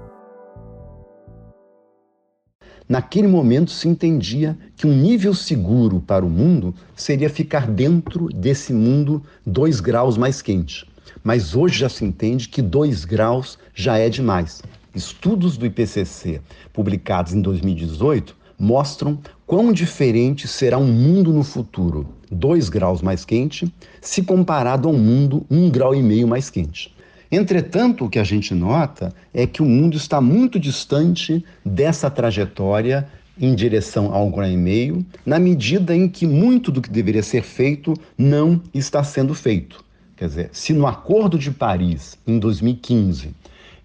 Naquele 2.87 3.27
momento 3.27 3.71
se 3.71 3.89
entendia 3.89 4.57
que 4.75 4.87
um 4.87 4.93
nível 4.93 5.33
seguro 5.33 5.99
para 5.99 6.25
o 6.25 6.29
mundo 6.29 6.73
seria 6.95 7.29
ficar 7.29 7.67
dentro 7.67 8.27
desse 8.27 8.73
mundo 8.73 9.21
2 9.45 9.81
graus 9.81 10.17
mais 10.17 10.41
quente. 10.41 10.89
Mas 11.21 11.55
hoje 11.55 11.79
já 11.79 11.89
se 11.89 12.05
entende 12.05 12.47
que 12.47 12.61
2 12.61 13.03
graus 13.03 13.59
já 13.73 13.97
é 13.97 14.09
demais. 14.09 14.61
Estudos 14.95 15.57
do 15.57 15.65
IPCC, 15.65 16.41
publicados 16.71 17.33
em 17.33 17.41
2018, 17.41 18.42
mostram 18.57 19.19
quão 19.45 19.71
diferente 19.71 20.47
será 20.47 20.77
um 20.77 20.91
mundo 20.91 21.31
no 21.31 21.43
futuro, 21.43 22.07
2 22.31 22.69
graus 22.69 23.01
mais 23.01 23.25
quente, 23.25 23.71
se 24.01 24.23
comparado 24.23 24.87
a 24.87 24.91
um 24.91 24.97
mundo 24.97 25.45
1 25.49 25.69
grau 25.69 25.93
e 25.93 26.01
meio 26.01 26.27
mais 26.27 26.49
quente. 26.49 26.93
Entretanto, 27.31 28.05
o 28.05 28.09
que 28.09 28.19
a 28.19 28.23
gente 28.23 28.53
nota 28.53 29.13
é 29.33 29.47
que 29.47 29.61
o 29.61 29.65
mundo 29.65 29.97
está 29.97 30.21
muito 30.21 30.59
distante 30.59 31.43
dessa 31.65 32.09
trajetória 32.09 33.07
em 33.39 33.55
direção 33.55 34.13
ao 34.13 34.29
grau 34.29 34.47
e 34.47 34.55
meio, 34.55 35.03
na 35.25 35.39
medida 35.39 35.95
em 35.95 36.07
que 36.07 36.27
muito 36.27 36.71
do 36.71 36.81
que 36.81 36.89
deveria 36.89 37.23
ser 37.23 37.41
feito 37.41 37.93
não 38.17 38.61
está 38.73 39.03
sendo 39.03 39.33
feito. 39.33 39.83
Quer 40.15 40.27
dizer, 40.27 40.49
se 40.53 40.73
no 40.73 40.85
Acordo 40.85 41.37
de 41.37 41.49
Paris, 41.49 42.17
em 42.25 42.37
2015, 42.37 43.31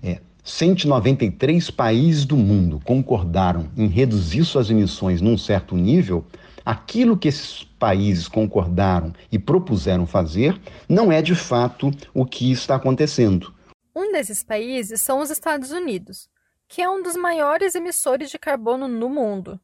é, 0.03 0.19
193 0.49 1.71
países 1.71 2.25
do 2.25 2.35
mundo 2.35 2.81
concordaram 2.83 3.71
em 3.77 3.87
reduzir 3.87 4.45
suas 4.47 4.71
emissões 4.71 5.21
num 5.21 5.37
certo 5.37 5.77
nível, 5.77 6.25
aquilo 6.65 7.19
que 7.19 7.29
esses 7.29 7.65
países 7.79 8.27
concordaram 8.27 9.13
e 9.31 9.39
propuseram 9.39 10.07
fazer 10.07 10.59
não 10.89 11.13
é 11.13 11.21
de 11.21 11.35
fato 11.35 11.91
o 12.15 12.25
que 12.25 12.51
está 12.51 12.77
acontecendo. 12.77 13.55
Um 13.95 14.11
desses 14.11 14.43
países 14.43 15.03
são 15.03 15.21
os 15.21 15.29
Estados 15.29 15.71
Unidos, 15.71 16.31
que 16.67 16.81
é 16.81 16.89
um 16.89 17.03
dos 17.03 17.15
maiores 17.15 17.75
emissores 17.75 18.31
de 18.31 18.39
carbono 18.39 18.89
no 18.89 19.11
mundo. 19.11 19.61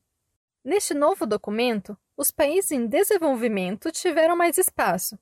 Neste 0.62 0.92
novo 0.92 1.24
documento, 1.24 1.96
os 2.14 2.30
países 2.30 2.72
em 2.72 2.86
desenvolvimento 2.86 3.90
tiveram 3.90 4.36
mais 4.36 4.58
espaço. 4.58 5.18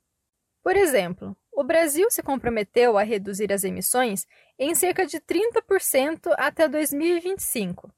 Por 0.63 0.77
exemplo, 0.77 1.37
o 1.55 1.63
Brasil 1.63 2.11
se 2.11 2.23
comprometeu 2.23 2.97
a 2.97 3.03
reduzir 3.03 3.53
as 3.53 3.63
emissões 3.63 4.27
em 4.63 4.75
cerca 4.77 5.05
de 5.05 5.19
30% 5.19 6.33
até 6.39 6.69
2025. 6.69 7.93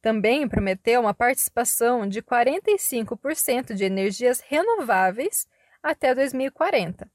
Também 0.00 0.48
prometeu 0.48 1.00
uma 1.00 1.12
participação 1.12 2.06
de 2.06 2.22
45% 2.22 3.74
de 3.74 3.84
energias 3.84 4.40
renováveis 4.40 5.48
até 5.82 6.14
2040 6.14 7.10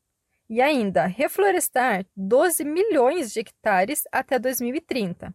e 0.50 0.62
ainda 0.62 1.06
reflorestar 1.06 2.06
12 2.18 2.66
milhões 2.66 3.32
de 3.32 3.40
hectares 3.40 4.04
até 4.12 4.38
2030. 4.38 5.34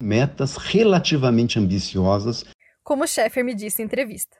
Metas 0.00 0.56
relativamente 0.56 1.58
ambiciosas, 1.58 2.44
como 2.82 3.04
o 3.04 3.06
Sheffer 3.06 3.44
me 3.44 3.54
disse 3.54 3.82
em 3.82 3.84
entrevista. 3.84 4.38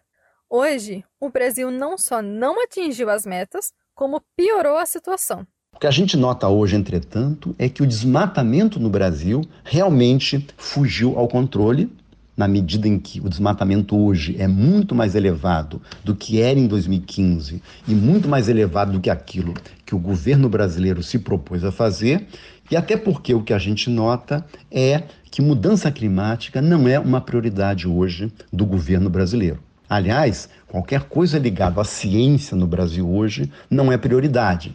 Hoje, 0.49 1.05
o 1.21 1.29
Brasil 1.29 1.71
não 1.71 1.99
só 1.99 2.23
não 2.23 2.63
atingiu 2.63 3.11
as 3.11 3.27
metas, 3.27 3.73
como 3.95 4.23
piorou 4.35 4.79
a 4.79 4.87
situação. 4.87 5.47
Que 5.85 5.89
a 5.89 5.91
gente 5.91 6.17
nota 6.17 6.49
hoje, 6.49 6.77
entretanto, 6.77 7.55
é 7.59 7.69
que 7.69 7.83
o 7.83 7.87
desmatamento 7.87 8.81
no 8.81 8.89
Brasil 8.89 9.43
realmente 9.63 10.47
fugiu 10.57 11.19
ao 11.19 11.29
controle, 11.29 11.93
na 12.35 12.49
medida 12.49 12.89
em 12.89 12.99
que 12.99 13.21
o 13.21 13.29
desmatamento 13.29 13.95
hoje 13.95 14.35
é 14.39 14.49
muito 14.49 14.95
mais 14.95 15.15
elevado 15.15 15.83
do 16.03 16.17
que 16.17 16.41
era 16.41 16.59
em 16.59 16.67
2015 16.67 17.63
e 17.87 17.95
muito 17.95 18.27
mais 18.27 18.49
elevado 18.49 18.93
do 18.93 19.01
que 19.01 19.11
aquilo 19.11 19.53
que 19.85 19.95
o 19.95 19.99
governo 19.99 20.49
brasileiro 20.49 21.03
se 21.03 21.19
propôs 21.19 21.63
a 21.63 21.71
fazer, 21.71 22.29
e 22.71 22.77
até 22.77 22.97
porque 22.97 23.35
o 23.35 23.43
que 23.43 23.53
a 23.53 23.59
gente 23.59 23.91
nota 23.91 24.43
é 24.71 25.03
que 25.31 25.43
mudança 25.43 25.93
climática 25.93 26.63
não 26.63 26.89
é 26.89 26.99
uma 26.99 27.21
prioridade 27.21 27.87
hoje 27.87 28.33
do 28.51 28.65
governo 28.65 29.11
brasileiro. 29.11 29.59
Aliás, 29.87 30.49
qualquer 30.67 31.03
coisa 31.03 31.39
ligada 31.39 31.79
à 31.79 31.85
ciência 31.85 32.57
no 32.57 32.67
Brasil 32.67 33.07
hoje 33.07 33.53
não 33.69 33.93
é 33.93 33.99
prioridade. 33.99 34.75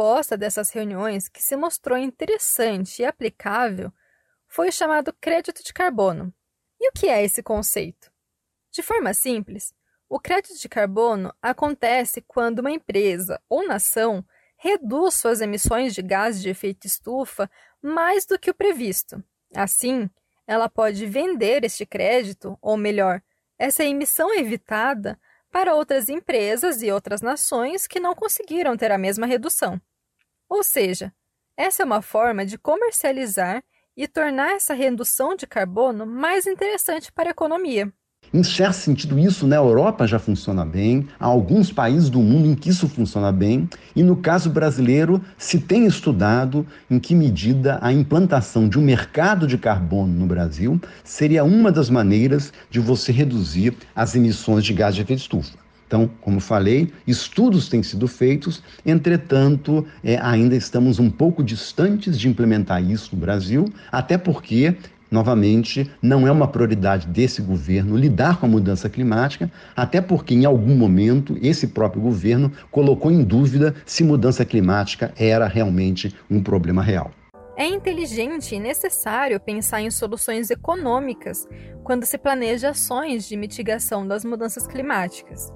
Proposta 0.00 0.34
dessas 0.34 0.70
reuniões 0.70 1.28
que 1.28 1.42
se 1.42 1.54
mostrou 1.54 1.98
interessante 1.98 3.02
e 3.02 3.04
aplicável 3.04 3.92
foi 4.48 4.70
o 4.70 4.72
chamado 4.72 5.12
crédito 5.20 5.62
de 5.62 5.74
carbono. 5.74 6.32
E 6.80 6.88
o 6.88 6.92
que 6.92 7.06
é 7.06 7.22
esse 7.22 7.42
conceito? 7.42 8.10
De 8.72 8.82
forma 8.82 9.12
simples, 9.12 9.74
o 10.08 10.18
crédito 10.18 10.58
de 10.58 10.70
carbono 10.70 11.34
acontece 11.42 12.22
quando 12.22 12.60
uma 12.60 12.70
empresa 12.70 13.38
ou 13.46 13.66
nação 13.66 14.24
reduz 14.56 15.16
suas 15.16 15.42
emissões 15.42 15.94
de 15.94 16.00
gases 16.00 16.40
de 16.40 16.48
efeito 16.48 16.86
estufa 16.86 17.50
mais 17.82 18.24
do 18.24 18.38
que 18.38 18.50
o 18.50 18.54
previsto. 18.54 19.22
Assim, 19.54 20.08
ela 20.46 20.70
pode 20.70 21.04
vender 21.04 21.62
este 21.62 21.84
crédito, 21.84 22.56
ou 22.62 22.78
melhor, 22.78 23.20
essa 23.58 23.84
emissão 23.84 24.32
evitada 24.32 25.20
para 25.52 25.74
outras 25.74 26.08
empresas 26.08 26.80
e 26.80 26.90
outras 26.90 27.20
nações 27.20 27.86
que 27.86 28.00
não 28.00 28.14
conseguiram 28.14 28.78
ter 28.78 28.90
a 28.90 28.96
mesma 28.96 29.26
redução. 29.26 29.78
Ou 30.50 30.64
seja, 30.64 31.12
essa 31.56 31.84
é 31.84 31.86
uma 31.86 32.02
forma 32.02 32.44
de 32.44 32.58
comercializar 32.58 33.62
e 33.96 34.08
tornar 34.08 34.56
essa 34.56 34.74
redução 34.74 35.36
de 35.36 35.46
carbono 35.46 36.04
mais 36.04 36.44
interessante 36.44 37.12
para 37.12 37.28
a 37.28 37.30
economia. 37.30 37.92
Em 38.34 38.42
certo 38.42 38.74
sentido, 38.74 39.18
isso 39.18 39.46
na 39.46 39.56
Europa 39.56 40.06
já 40.06 40.18
funciona 40.18 40.64
bem, 40.64 41.08
há 41.18 41.26
alguns 41.26 41.72
países 41.72 42.10
do 42.10 42.20
mundo 42.20 42.46
em 42.48 42.54
que 42.54 42.68
isso 42.68 42.88
funciona 42.88 43.32
bem, 43.32 43.68
e 43.94 44.02
no 44.02 44.16
caso 44.16 44.50
brasileiro, 44.50 45.24
se 45.38 45.60
tem 45.60 45.86
estudado 45.86 46.66
em 46.90 46.98
que 46.98 47.14
medida 47.14 47.78
a 47.80 47.92
implantação 47.92 48.68
de 48.68 48.78
um 48.78 48.82
mercado 48.82 49.46
de 49.46 49.56
carbono 49.56 50.12
no 50.12 50.26
Brasil 50.26 50.80
seria 51.02 51.44
uma 51.44 51.72
das 51.72 51.88
maneiras 51.88 52.52
de 52.68 52.78
você 52.78 53.10
reduzir 53.12 53.76
as 53.94 54.14
emissões 54.14 54.64
de 54.64 54.74
gás 54.74 54.94
de 54.94 55.02
efeito 55.02 55.20
estufa. 55.20 55.69
Então, 55.90 56.08
como 56.20 56.38
falei, 56.38 56.92
estudos 57.04 57.68
têm 57.68 57.82
sido 57.82 58.06
feitos, 58.06 58.62
entretanto, 58.86 59.84
é, 60.04 60.16
ainda 60.22 60.54
estamos 60.54 61.00
um 61.00 61.10
pouco 61.10 61.42
distantes 61.42 62.16
de 62.16 62.28
implementar 62.28 62.80
isso 62.80 63.10
no 63.12 63.20
Brasil, 63.20 63.64
até 63.90 64.16
porque 64.16 64.76
novamente, 65.10 65.90
não 66.00 66.28
é 66.28 66.30
uma 66.30 66.46
prioridade 66.46 67.08
desse 67.08 67.42
governo 67.42 67.96
lidar 67.96 68.38
com 68.38 68.46
a 68.46 68.48
mudança 68.48 68.88
climática, 68.88 69.50
até 69.74 70.00
porque 70.00 70.32
em 70.32 70.44
algum 70.44 70.76
momento 70.76 71.36
esse 71.42 71.66
próprio 71.66 72.00
governo 72.00 72.52
colocou 72.70 73.10
em 73.10 73.24
dúvida 73.24 73.74
se 73.84 74.04
mudança 74.04 74.44
climática 74.44 75.12
era 75.16 75.48
realmente 75.48 76.14
um 76.30 76.40
problema 76.40 76.84
real. 76.84 77.10
É 77.56 77.66
inteligente 77.66 78.54
e 78.54 78.60
necessário 78.60 79.40
pensar 79.40 79.82
em 79.82 79.90
soluções 79.90 80.48
econômicas 80.48 81.48
quando 81.82 82.06
se 82.06 82.16
planeja 82.16 82.70
ações 82.70 83.28
de 83.28 83.36
mitigação 83.36 84.06
das 84.06 84.24
mudanças 84.24 84.64
climáticas. 84.68 85.52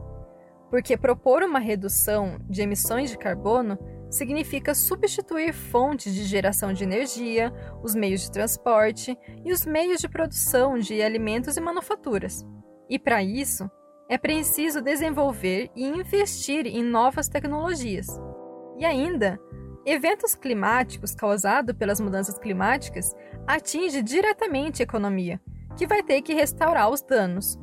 Porque 0.74 0.96
propor 0.96 1.44
uma 1.44 1.60
redução 1.60 2.36
de 2.50 2.60
emissões 2.60 3.08
de 3.08 3.16
carbono 3.16 3.78
significa 4.10 4.74
substituir 4.74 5.52
fontes 5.52 6.12
de 6.12 6.24
geração 6.24 6.72
de 6.72 6.82
energia, 6.82 7.52
os 7.80 7.94
meios 7.94 8.22
de 8.22 8.32
transporte 8.32 9.16
e 9.44 9.52
os 9.52 9.64
meios 9.64 10.00
de 10.00 10.08
produção 10.08 10.76
de 10.76 11.00
alimentos 11.00 11.56
e 11.56 11.60
manufaturas. 11.60 12.44
E 12.90 12.98
para 12.98 13.22
isso, 13.22 13.70
é 14.08 14.18
preciso 14.18 14.82
desenvolver 14.82 15.70
e 15.76 15.86
investir 15.86 16.66
em 16.66 16.82
novas 16.82 17.28
tecnologias. 17.28 18.08
E 18.76 18.84
ainda, 18.84 19.38
eventos 19.86 20.34
climáticos 20.34 21.14
causados 21.14 21.76
pelas 21.76 22.00
mudanças 22.00 22.36
climáticas 22.36 23.14
atingem 23.46 24.02
diretamente 24.02 24.82
a 24.82 24.86
economia, 24.86 25.40
que 25.76 25.86
vai 25.86 26.02
ter 26.02 26.20
que 26.20 26.34
restaurar 26.34 26.90
os 26.90 27.00
danos. 27.00 27.56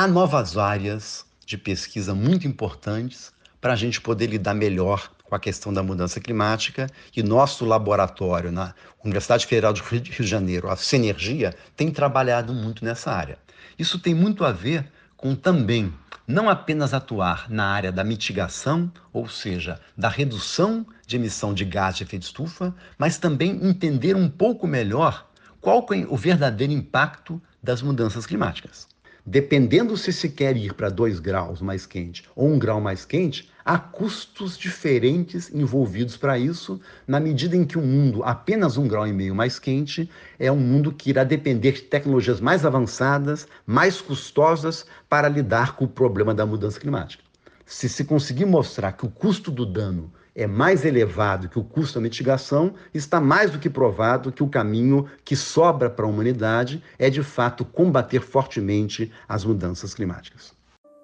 Há 0.00 0.06
novas 0.06 0.56
áreas 0.56 1.26
de 1.44 1.58
pesquisa 1.58 2.14
muito 2.14 2.48
importantes 2.48 3.34
para 3.60 3.74
a 3.74 3.76
gente 3.76 4.00
poder 4.00 4.28
lidar 4.28 4.54
melhor 4.54 5.10
com 5.24 5.34
a 5.34 5.38
questão 5.38 5.74
da 5.74 5.82
mudança 5.82 6.18
climática. 6.18 6.86
E 7.14 7.22
nosso 7.22 7.66
laboratório 7.66 8.50
na 8.50 8.74
Universidade 9.04 9.44
Federal 9.44 9.74
do 9.74 9.82
Rio 9.82 10.00
de 10.00 10.26
Janeiro, 10.26 10.70
a 10.70 10.76
Sinergia, 10.76 11.54
tem 11.76 11.90
trabalhado 11.90 12.54
muito 12.54 12.82
nessa 12.82 13.12
área. 13.12 13.38
Isso 13.78 13.98
tem 13.98 14.14
muito 14.14 14.42
a 14.42 14.52
ver 14.52 14.90
com 15.18 15.34
também 15.34 15.92
não 16.26 16.48
apenas 16.48 16.94
atuar 16.94 17.50
na 17.50 17.66
área 17.66 17.92
da 17.92 18.02
mitigação, 18.02 18.90
ou 19.12 19.28
seja, 19.28 19.78
da 19.94 20.08
redução 20.08 20.86
de 21.06 21.16
emissão 21.16 21.52
de 21.52 21.66
gás 21.66 21.94
de 21.94 22.04
efeito 22.04 22.22
estufa, 22.22 22.74
mas 22.96 23.18
também 23.18 23.50
entender 23.62 24.16
um 24.16 24.30
pouco 24.30 24.66
melhor 24.66 25.28
qual 25.60 25.86
é 25.92 26.06
o 26.08 26.16
verdadeiro 26.16 26.72
impacto 26.72 27.38
das 27.62 27.82
mudanças 27.82 28.24
climáticas. 28.24 28.88
Dependendo 29.24 29.96
se 29.96 30.12
se 30.12 30.30
quer 30.30 30.56
ir 30.56 30.72
para 30.72 30.88
2 30.88 31.20
graus 31.20 31.60
mais 31.60 31.84
quente 31.84 32.24
ou 32.34 32.48
1 32.48 32.54
um 32.54 32.58
grau 32.58 32.80
mais 32.80 33.04
quente, 33.04 33.50
há 33.64 33.78
custos 33.78 34.56
diferentes 34.56 35.52
envolvidos 35.52 36.16
para 36.16 36.38
isso, 36.38 36.80
na 37.06 37.20
medida 37.20 37.54
em 37.54 37.64
que 37.64 37.76
o 37.76 37.82
um 37.82 37.86
mundo 37.86 38.24
apenas 38.24 38.78
um 38.78 38.88
grau 38.88 39.06
e 39.06 39.12
meio 39.12 39.34
mais 39.34 39.58
quente 39.58 40.08
é 40.38 40.50
um 40.50 40.58
mundo 40.58 40.92
que 40.92 41.10
irá 41.10 41.22
depender 41.22 41.72
de 41.72 41.82
tecnologias 41.82 42.40
mais 42.40 42.64
avançadas, 42.64 43.46
mais 43.66 44.00
custosas 44.00 44.86
para 45.08 45.28
lidar 45.28 45.76
com 45.76 45.84
o 45.84 45.88
problema 45.88 46.34
da 46.34 46.46
mudança 46.46 46.80
climática. 46.80 47.22
Se 47.66 47.88
se 47.88 48.04
conseguir 48.04 48.46
mostrar 48.46 48.92
que 48.92 49.04
o 49.06 49.10
custo 49.10 49.50
do 49.50 49.66
dano 49.66 50.10
é 50.40 50.46
mais 50.46 50.86
elevado 50.86 51.50
que 51.50 51.58
o 51.58 51.64
custo 51.64 51.98
da 51.98 52.02
mitigação, 52.02 52.72
está 52.94 53.20
mais 53.20 53.50
do 53.50 53.58
que 53.58 53.68
provado 53.68 54.32
que 54.32 54.42
o 54.42 54.48
caminho 54.48 55.06
que 55.22 55.36
sobra 55.36 55.90
para 55.90 56.06
a 56.06 56.08
humanidade 56.08 56.82
é 56.98 57.10
de 57.10 57.22
fato 57.22 57.62
combater 57.62 58.20
fortemente 58.20 59.12
as 59.28 59.44
mudanças 59.44 59.92
climáticas. 59.92 60.54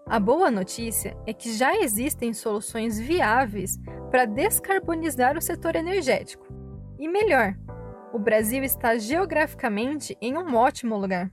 A 0.08 0.18
boa 0.18 0.50
notícia 0.50 1.14
é 1.26 1.34
que 1.34 1.52
já 1.52 1.76
existem 1.76 2.32
soluções 2.32 2.98
viáveis 2.98 3.78
para 4.10 4.24
descarbonizar 4.24 5.36
o 5.36 5.42
setor 5.42 5.76
energético. 5.76 6.46
E 6.98 7.06
melhor, 7.06 7.54
o 8.14 8.18
Brasil 8.18 8.64
está 8.64 8.96
geograficamente 8.96 10.16
em 10.18 10.38
um 10.38 10.54
ótimo 10.54 10.96
lugar. 10.96 11.30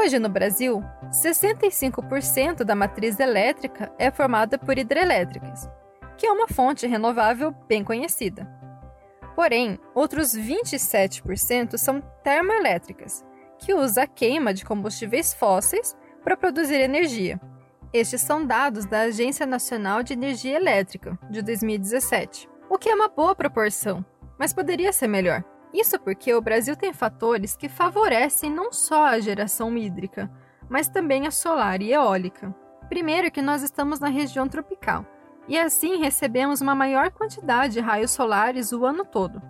Hoje, 0.00 0.20
no 0.20 0.28
Brasil, 0.28 0.80
65% 1.10 2.62
da 2.62 2.76
matriz 2.76 3.18
elétrica 3.18 3.92
é 3.98 4.12
formada 4.12 4.56
por 4.56 4.78
hidrelétricas, 4.78 5.68
que 6.16 6.24
é 6.24 6.30
uma 6.30 6.46
fonte 6.46 6.86
renovável 6.86 7.52
bem 7.66 7.82
conhecida. 7.82 8.48
Porém, 9.34 9.76
outros 9.96 10.36
27% 10.36 11.76
são 11.76 12.00
termoelétricas, 12.22 13.24
que 13.58 13.74
usa 13.74 14.04
a 14.04 14.06
queima 14.06 14.54
de 14.54 14.64
combustíveis 14.64 15.34
fósseis 15.34 15.96
para 16.22 16.36
produzir 16.36 16.80
energia. 16.80 17.40
Estes 17.92 18.20
são 18.20 18.46
dados 18.46 18.86
da 18.86 19.00
Agência 19.00 19.46
Nacional 19.46 20.04
de 20.04 20.12
Energia 20.12 20.54
Elétrica, 20.54 21.18
de 21.28 21.42
2017, 21.42 22.48
o 22.70 22.78
que 22.78 22.88
é 22.88 22.94
uma 22.94 23.08
boa 23.08 23.34
proporção, 23.34 24.04
mas 24.38 24.52
poderia 24.52 24.92
ser 24.92 25.08
melhor. 25.08 25.42
Isso 25.72 25.98
porque 25.98 26.34
o 26.34 26.40
Brasil 26.40 26.74
tem 26.74 26.92
fatores 26.92 27.56
que 27.56 27.68
favorecem 27.68 28.50
não 28.50 28.72
só 28.72 29.06
a 29.06 29.20
geração 29.20 29.76
hídrica, 29.76 30.30
mas 30.68 30.88
também 30.88 31.26
a 31.26 31.30
solar 31.30 31.82
e 31.82 31.92
eólica. 31.92 32.54
Primeiro, 32.88 33.30
que 33.30 33.42
nós 33.42 33.62
estamos 33.62 34.00
na 34.00 34.08
região 34.08 34.48
tropical, 34.48 35.04
e 35.46 35.58
assim 35.58 35.96
recebemos 35.96 36.60
uma 36.60 36.74
maior 36.74 37.10
quantidade 37.10 37.74
de 37.74 37.80
raios 37.80 38.10
solares 38.10 38.72
o 38.72 38.84
ano 38.84 39.04
todo. 39.04 39.42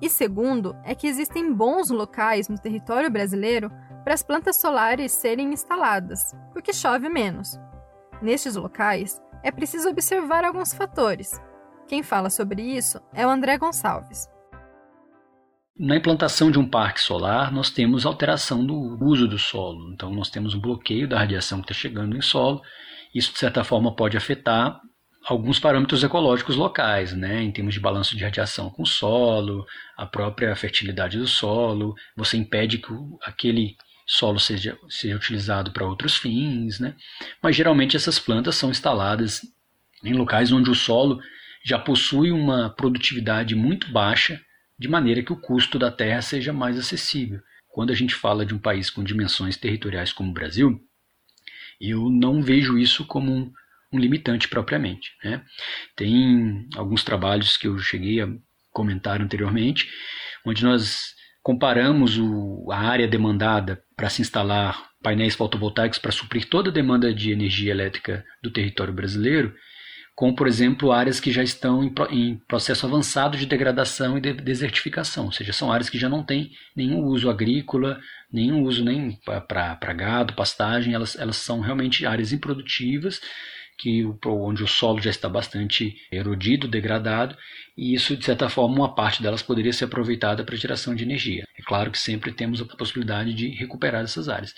E 0.00 0.08
segundo, 0.10 0.76
é 0.84 0.94
que 0.94 1.06
existem 1.06 1.52
bons 1.52 1.90
locais 1.90 2.48
no 2.48 2.58
território 2.58 3.10
brasileiro 3.10 3.70
para 4.04 4.14
as 4.14 4.22
plantas 4.22 4.56
solares 4.56 5.12
serem 5.12 5.52
instaladas, 5.52 6.34
porque 6.52 6.72
chove 6.72 7.08
menos. 7.08 7.58
Nestes 8.20 8.56
locais, 8.56 9.20
é 9.42 9.50
preciso 9.50 9.88
observar 9.88 10.44
alguns 10.44 10.74
fatores. 10.74 11.40
Quem 11.86 12.02
fala 12.02 12.30
sobre 12.30 12.62
isso 12.62 13.00
é 13.14 13.26
o 13.26 13.30
André 13.30 13.56
Gonçalves. 13.58 14.28
Na 15.78 15.94
implantação 15.94 16.50
de 16.50 16.58
um 16.58 16.66
parque 16.66 17.02
solar, 17.02 17.52
nós 17.52 17.68
temos 17.68 18.06
alteração 18.06 18.64
do 18.64 18.96
uso 19.04 19.28
do 19.28 19.38
solo. 19.38 19.92
Então, 19.92 20.10
nós 20.10 20.30
temos 20.30 20.54
um 20.54 20.60
bloqueio 20.60 21.06
da 21.06 21.18
radiação 21.18 21.60
que 21.60 21.70
está 21.70 21.74
chegando 21.74 22.16
em 22.16 22.22
solo. 22.22 22.62
Isso, 23.14 23.30
de 23.30 23.38
certa 23.38 23.62
forma, 23.62 23.94
pode 23.94 24.16
afetar 24.16 24.80
alguns 25.26 25.58
parâmetros 25.58 26.02
ecológicos 26.02 26.56
locais, 26.56 27.12
né? 27.12 27.42
em 27.42 27.52
termos 27.52 27.74
de 27.74 27.80
balanço 27.80 28.16
de 28.16 28.24
radiação 28.24 28.70
com 28.70 28.84
o 28.84 28.86
solo, 28.86 29.66
a 29.98 30.06
própria 30.06 30.56
fertilidade 30.56 31.18
do 31.18 31.26
solo. 31.26 31.94
Você 32.16 32.38
impede 32.38 32.78
que 32.78 32.92
aquele 33.22 33.76
solo 34.06 34.40
seja, 34.40 34.78
seja 34.88 35.16
utilizado 35.16 35.72
para 35.72 35.86
outros 35.86 36.16
fins. 36.16 36.80
Né? 36.80 36.94
Mas, 37.42 37.54
geralmente, 37.54 37.96
essas 37.96 38.18
plantas 38.18 38.56
são 38.56 38.70
instaladas 38.70 39.42
em 40.02 40.14
locais 40.14 40.50
onde 40.52 40.70
o 40.70 40.74
solo 40.74 41.20
já 41.62 41.78
possui 41.78 42.32
uma 42.32 42.70
produtividade 42.70 43.54
muito 43.54 43.92
baixa 43.92 44.40
de 44.78 44.88
maneira 44.88 45.22
que 45.22 45.32
o 45.32 45.40
custo 45.40 45.78
da 45.78 45.90
terra 45.90 46.20
seja 46.22 46.52
mais 46.52 46.78
acessível. 46.78 47.40
Quando 47.68 47.90
a 47.90 47.94
gente 47.94 48.14
fala 48.14 48.44
de 48.44 48.54
um 48.54 48.58
país 48.58 48.90
com 48.90 49.04
dimensões 49.04 49.56
territoriais 49.56 50.12
como 50.12 50.30
o 50.30 50.34
Brasil, 50.34 50.80
eu 51.80 52.10
não 52.10 52.42
vejo 52.42 52.78
isso 52.78 53.04
como 53.06 53.32
um, 53.32 53.52
um 53.92 53.98
limitante 53.98 54.48
propriamente. 54.48 55.10
Né? 55.22 55.44
Tem 55.94 56.66
alguns 56.74 57.04
trabalhos 57.04 57.56
que 57.56 57.68
eu 57.68 57.78
cheguei 57.78 58.20
a 58.20 58.28
comentar 58.70 59.20
anteriormente, 59.20 59.88
onde 60.44 60.64
nós 60.64 61.14
comparamos 61.42 62.18
o, 62.18 62.68
a 62.70 62.78
área 62.78 63.06
demandada 63.06 63.82
para 63.94 64.10
se 64.10 64.20
instalar 64.20 64.90
painéis 65.02 65.34
fotovoltaicos 65.34 65.98
para 65.98 66.10
suprir 66.10 66.48
toda 66.48 66.70
a 66.70 66.72
demanda 66.72 67.14
de 67.14 67.30
energia 67.30 67.70
elétrica 67.70 68.24
do 68.42 68.50
território 68.50 68.92
brasileiro 68.92 69.54
com, 70.16 70.34
por 70.34 70.48
exemplo, 70.48 70.92
áreas 70.92 71.20
que 71.20 71.30
já 71.30 71.42
estão 71.42 71.84
em, 71.84 71.92
em, 72.10 72.36
processo 72.48 72.86
avançado 72.86 73.36
de 73.36 73.44
degradação 73.44 74.16
e 74.16 74.20
de 74.22 74.32
desertificação, 74.32 75.26
ou 75.26 75.32
seja, 75.32 75.52
são 75.52 75.70
áreas 75.70 75.90
que 75.90 75.98
já 75.98 76.08
não 76.08 76.24
têm 76.24 76.52
nenhum 76.74 77.04
uso 77.04 77.28
agrícola, 77.28 78.00
nenhum 78.32 78.62
uso 78.62 78.82
nem 78.82 79.20
para 79.46 79.92
gado, 79.92 80.32
pastagem, 80.32 80.94
elas, 80.94 81.16
elas 81.16 81.36
são 81.36 81.60
realmente 81.60 82.06
áreas 82.06 82.32
improdutivas, 82.32 83.20
que 83.78 84.04
onde 84.24 84.62
o 84.62 84.66
solo 84.66 85.00
já 85.00 85.10
está 85.10 85.28
bastante 85.28 85.96
erodido, 86.10 86.66
degradado, 86.66 87.36
e 87.76 87.94
isso, 87.94 88.16
de 88.16 88.24
certa 88.24 88.48
forma, 88.48 88.74
uma 88.74 88.94
parte 88.94 89.22
delas 89.22 89.42
poderia 89.42 89.72
ser 89.72 89.84
aproveitada 89.84 90.42
para 90.44 90.56
geração 90.56 90.94
de 90.94 91.04
energia. 91.04 91.44
É 91.58 91.62
claro 91.62 91.90
que 91.90 91.98
sempre 91.98 92.32
temos 92.32 92.60
a 92.60 92.64
possibilidade 92.64 93.34
de 93.34 93.48
recuperar 93.48 94.02
essas 94.02 94.28
áreas. 94.28 94.54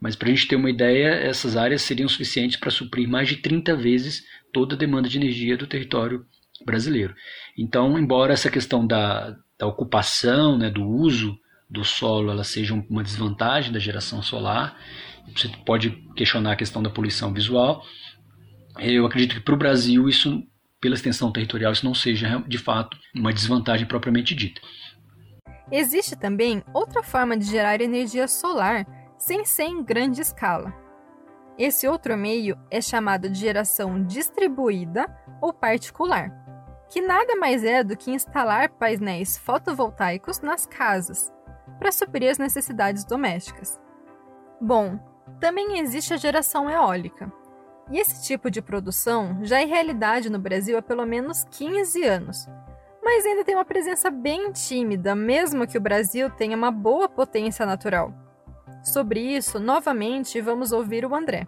Mas 0.00 0.14
para 0.14 0.28
a 0.28 0.30
gente 0.30 0.46
ter 0.46 0.56
uma 0.56 0.70
ideia, 0.70 1.08
essas 1.08 1.56
áreas 1.56 1.82
seriam 1.82 2.08
suficientes 2.08 2.56
para 2.56 2.70
suprir 2.70 3.08
mais 3.08 3.28
de 3.28 3.36
30 3.36 3.74
vezes 3.74 4.24
toda 4.52 4.74
a 4.74 4.78
demanda 4.78 5.08
de 5.08 5.18
energia 5.18 5.56
do 5.56 5.66
território 5.66 6.24
brasileiro. 6.64 7.14
Então, 7.58 7.98
embora 7.98 8.32
essa 8.32 8.50
questão 8.50 8.86
da, 8.86 9.36
da 9.58 9.66
ocupação, 9.66 10.56
né, 10.56 10.70
do 10.70 10.86
uso 10.86 11.36
do 11.68 11.84
solo, 11.84 12.30
ela 12.30 12.44
seja 12.44 12.74
uma 12.74 13.02
desvantagem 13.02 13.72
da 13.72 13.78
geração 13.78 14.22
solar, 14.22 14.78
você 15.34 15.48
pode 15.64 15.90
questionar 16.16 16.52
a 16.52 16.56
questão 16.56 16.82
da 16.82 16.90
poluição 16.90 17.32
visual. 17.32 17.84
Eu 18.78 19.06
acredito 19.06 19.34
que 19.34 19.40
para 19.40 19.54
o 19.54 19.58
Brasil 19.58 20.08
isso, 20.08 20.42
pela 20.80 20.94
extensão 20.94 21.32
territorial, 21.32 21.72
isso 21.72 21.84
não 21.84 21.94
seja 21.94 22.42
de 22.46 22.58
fato 22.58 22.96
uma 23.14 23.32
desvantagem 23.32 23.86
propriamente 23.86 24.34
dita. 24.34 24.60
Existe 25.70 26.16
também 26.16 26.62
outra 26.74 27.02
forma 27.02 27.36
de 27.36 27.44
gerar 27.44 27.80
energia 27.80 28.28
solar 28.28 28.86
sem 29.18 29.44
ser 29.44 29.64
em 29.64 29.82
grande 29.82 30.20
escala. 30.20 30.74
Esse 31.58 31.86
outro 31.86 32.16
meio 32.16 32.58
é 32.70 32.80
chamado 32.80 33.28
de 33.28 33.38
geração 33.38 34.04
distribuída 34.04 35.06
ou 35.40 35.52
particular, 35.52 36.30
que 36.90 37.00
nada 37.00 37.36
mais 37.36 37.62
é 37.62 37.84
do 37.84 37.96
que 37.96 38.10
instalar 38.10 38.70
painéis 38.70 39.38
fotovoltaicos 39.38 40.40
nas 40.40 40.66
casas 40.66 41.32
para 41.78 41.92
suprir 41.92 42.30
as 42.30 42.38
necessidades 42.38 43.04
domésticas. 43.04 43.80
Bom, 44.60 44.98
também 45.40 45.78
existe 45.78 46.12
a 46.14 46.16
geração 46.16 46.70
eólica. 46.70 47.32
E 47.90 47.98
esse 47.98 48.26
tipo 48.26 48.50
de 48.50 48.62
produção 48.62 49.44
já 49.44 49.60
é 49.60 49.64
realidade 49.64 50.30
no 50.30 50.38
Brasil 50.38 50.78
há 50.78 50.82
pelo 50.82 51.04
menos 51.04 51.44
15 51.44 52.04
anos, 52.04 52.46
mas 53.02 53.26
ainda 53.26 53.44
tem 53.44 53.54
uma 53.54 53.64
presença 53.64 54.10
bem 54.10 54.52
tímida, 54.52 55.14
mesmo 55.14 55.66
que 55.66 55.76
o 55.76 55.80
Brasil 55.80 56.30
tenha 56.30 56.56
uma 56.56 56.70
boa 56.70 57.08
potência 57.08 57.66
natural. 57.66 58.14
Sobre 58.84 59.20
isso, 59.20 59.58
novamente, 59.58 60.40
vamos 60.40 60.72
ouvir 60.72 61.04
o 61.04 61.14
André. 61.14 61.46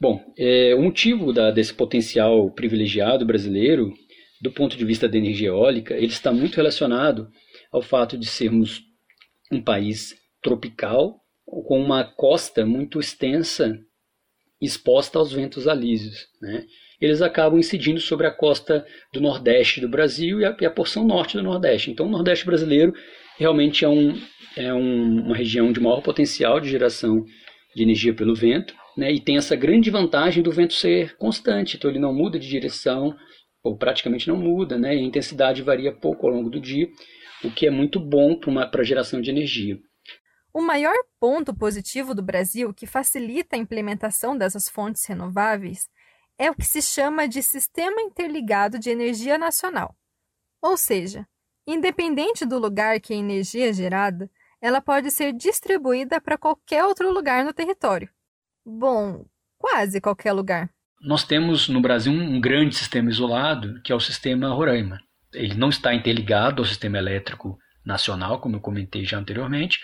Bom, 0.00 0.18
é, 0.38 0.74
o 0.74 0.82
motivo 0.82 1.32
da, 1.32 1.50
desse 1.50 1.74
potencial 1.74 2.50
privilegiado 2.52 3.26
brasileiro, 3.26 3.92
do 4.40 4.50
ponto 4.50 4.76
de 4.76 4.84
vista 4.84 5.08
da 5.08 5.18
energia 5.18 5.48
eólica, 5.48 5.94
ele 5.94 6.06
está 6.06 6.32
muito 6.32 6.56
relacionado 6.56 7.28
ao 7.70 7.82
fato 7.82 8.16
de 8.16 8.26
sermos 8.26 8.82
um 9.52 9.62
país 9.62 10.16
tropical 10.42 11.20
com 11.66 11.80
uma 11.80 12.04
costa 12.04 12.64
muito 12.64 13.00
extensa 13.00 13.78
exposta 14.60 15.18
aos 15.18 15.32
ventos 15.32 15.66
alísios. 15.66 16.28
Né? 16.40 16.66
Eles 17.00 17.22
acabam 17.22 17.58
incidindo 17.58 17.98
sobre 17.98 18.26
a 18.26 18.30
costa 18.30 18.86
do 19.12 19.20
Nordeste 19.20 19.80
do 19.80 19.88
Brasil 19.88 20.40
e 20.40 20.44
a, 20.44 20.54
e 20.60 20.66
a 20.66 20.70
porção 20.70 21.06
norte 21.06 21.36
do 21.36 21.42
Nordeste. 21.42 21.90
Então, 21.90 22.06
o 22.06 22.10
Nordeste 22.10 22.44
brasileiro 22.44 22.92
realmente 23.38 23.84
é, 23.84 23.88
um, 23.88 24.20
é 24.56 24.72
um, 24.74 25.22
uma 25.24 25.36
região 25.36 25.72
de 25.72 25.80
maior 25.80 26.02
potencial 26.02 26.60
de 26.60 26.68
geração 26.68 27.24
de 27.74 27.82
energia 27.82 28.12
pelo 28.12 28.34
vento, 28.34 28.74
né, 28.96 29.10
e 29.10 29.20
tem 29.20 29.36
essa 29.36 29.56
grande 29.56 29.90
vantagem 29.90 30.42
do 30.42 30.50
vento 30.50 30.74
ser 30.74 31.16
constante, 31.16 31.76
então 31.76 31.88
ele 31.88 32.00
não 32.00 32.12
muda 32.12 32.38
de 32.38 32.48
direção, 32.48 33.16
ou 33.62 33.76
praticamente 33.78 34.28
não 34.28 34.36
muda, 34.36 34.76
né, 34.76 34.94
e 34.94 34.98
a 34.98 35.02
intensidade 35.02 35.62
varia 35.62 35.92
pouco 35.92 36.26
ao 36.26 36.34
longo 36.34 36.50
do 36.50 36.60
dia, 36.60 36.88
o 37.44 37.50
que 37.50 37.66
é 37.66 37.70
muito 37.70 37.98
bom 37.98 38.38
para 38.38 38.82
a 38.82 38.84
geração 38.84 39.20
de 39.20 39.30
energia. 39.30 39.78
O 40.52 40.60
maior 40.60 40.94
ponto 41.18 41.54
positivo 41.54 42.14
do 42.14 42.22
Brasil 42.22 42.72
que 42.74 42.86
facilita 42.86 43.56
a 43.56 43.58
implementação 43.58 44.36
dessas 44.36 44.68
fontes 44.68 45.04
renováveis 45.06 45.88
é 46.38 46.50
o 46.50 46.54
que 46.54 46.64
se 46.64 46.82
chama 46.82 47.28
de 47.28 47.42
Sistema 47.42 48.00
Interligado 48.00 48.78
de 48.78 48.90
Energia 48.90 49.38
Nacional. 49.38 49.94
Ou 50.62 50.76
seja, 50.76 51.26
Independente 51.66 52.44
do 52.44 52.58
lugar 52.58 52.98
que 52.98 53.12
a 53.12 53.16
energia 53.16 53.68
é 53.68 53.72
gerada, 53.72 54.28
ela 54.60 54.80
pode 54.80 55.10
ser 55.10 55.32
distribuída 55.32 56.20
para 56.20 56.36
qualquer 56.36 56.84
outro 56.84 57.12
lugar 57.12 57.44
no 57.44 57.52
território. 57.52 58.08
Bom, 58.66 59.24
quase 59.56 60.00
qualquer 60.00 60.32
lugar. 60.32 60.68
Nós 61.00 61.22
temos 61.22 61.68
no 61.68 61.80
Brasil 61.80 62.12
um 62.12 62.40
grande 62.40 62.74
sistema 62.74 63.08
isolado, 63.08 63.80
que 63.82 63.92
é 63.92 63.94
o 63.94 64.00
sistema 64.00 64.52
Roraima. 64.52 65.00
Ele 65.32 65.54
não 65.54 65.68
está 65.68 65.94
interligado 65.94 66.60
ao 66.60 66.66
sistema 66.66 66.98
elétrico 66.98 67.56
nacional, 67.84 68.40
como 68.40 68.56
eu 68.56 68.60
comentei 68.60 69.04
já 69.04 69.18
anteriormente, 69.18 69.78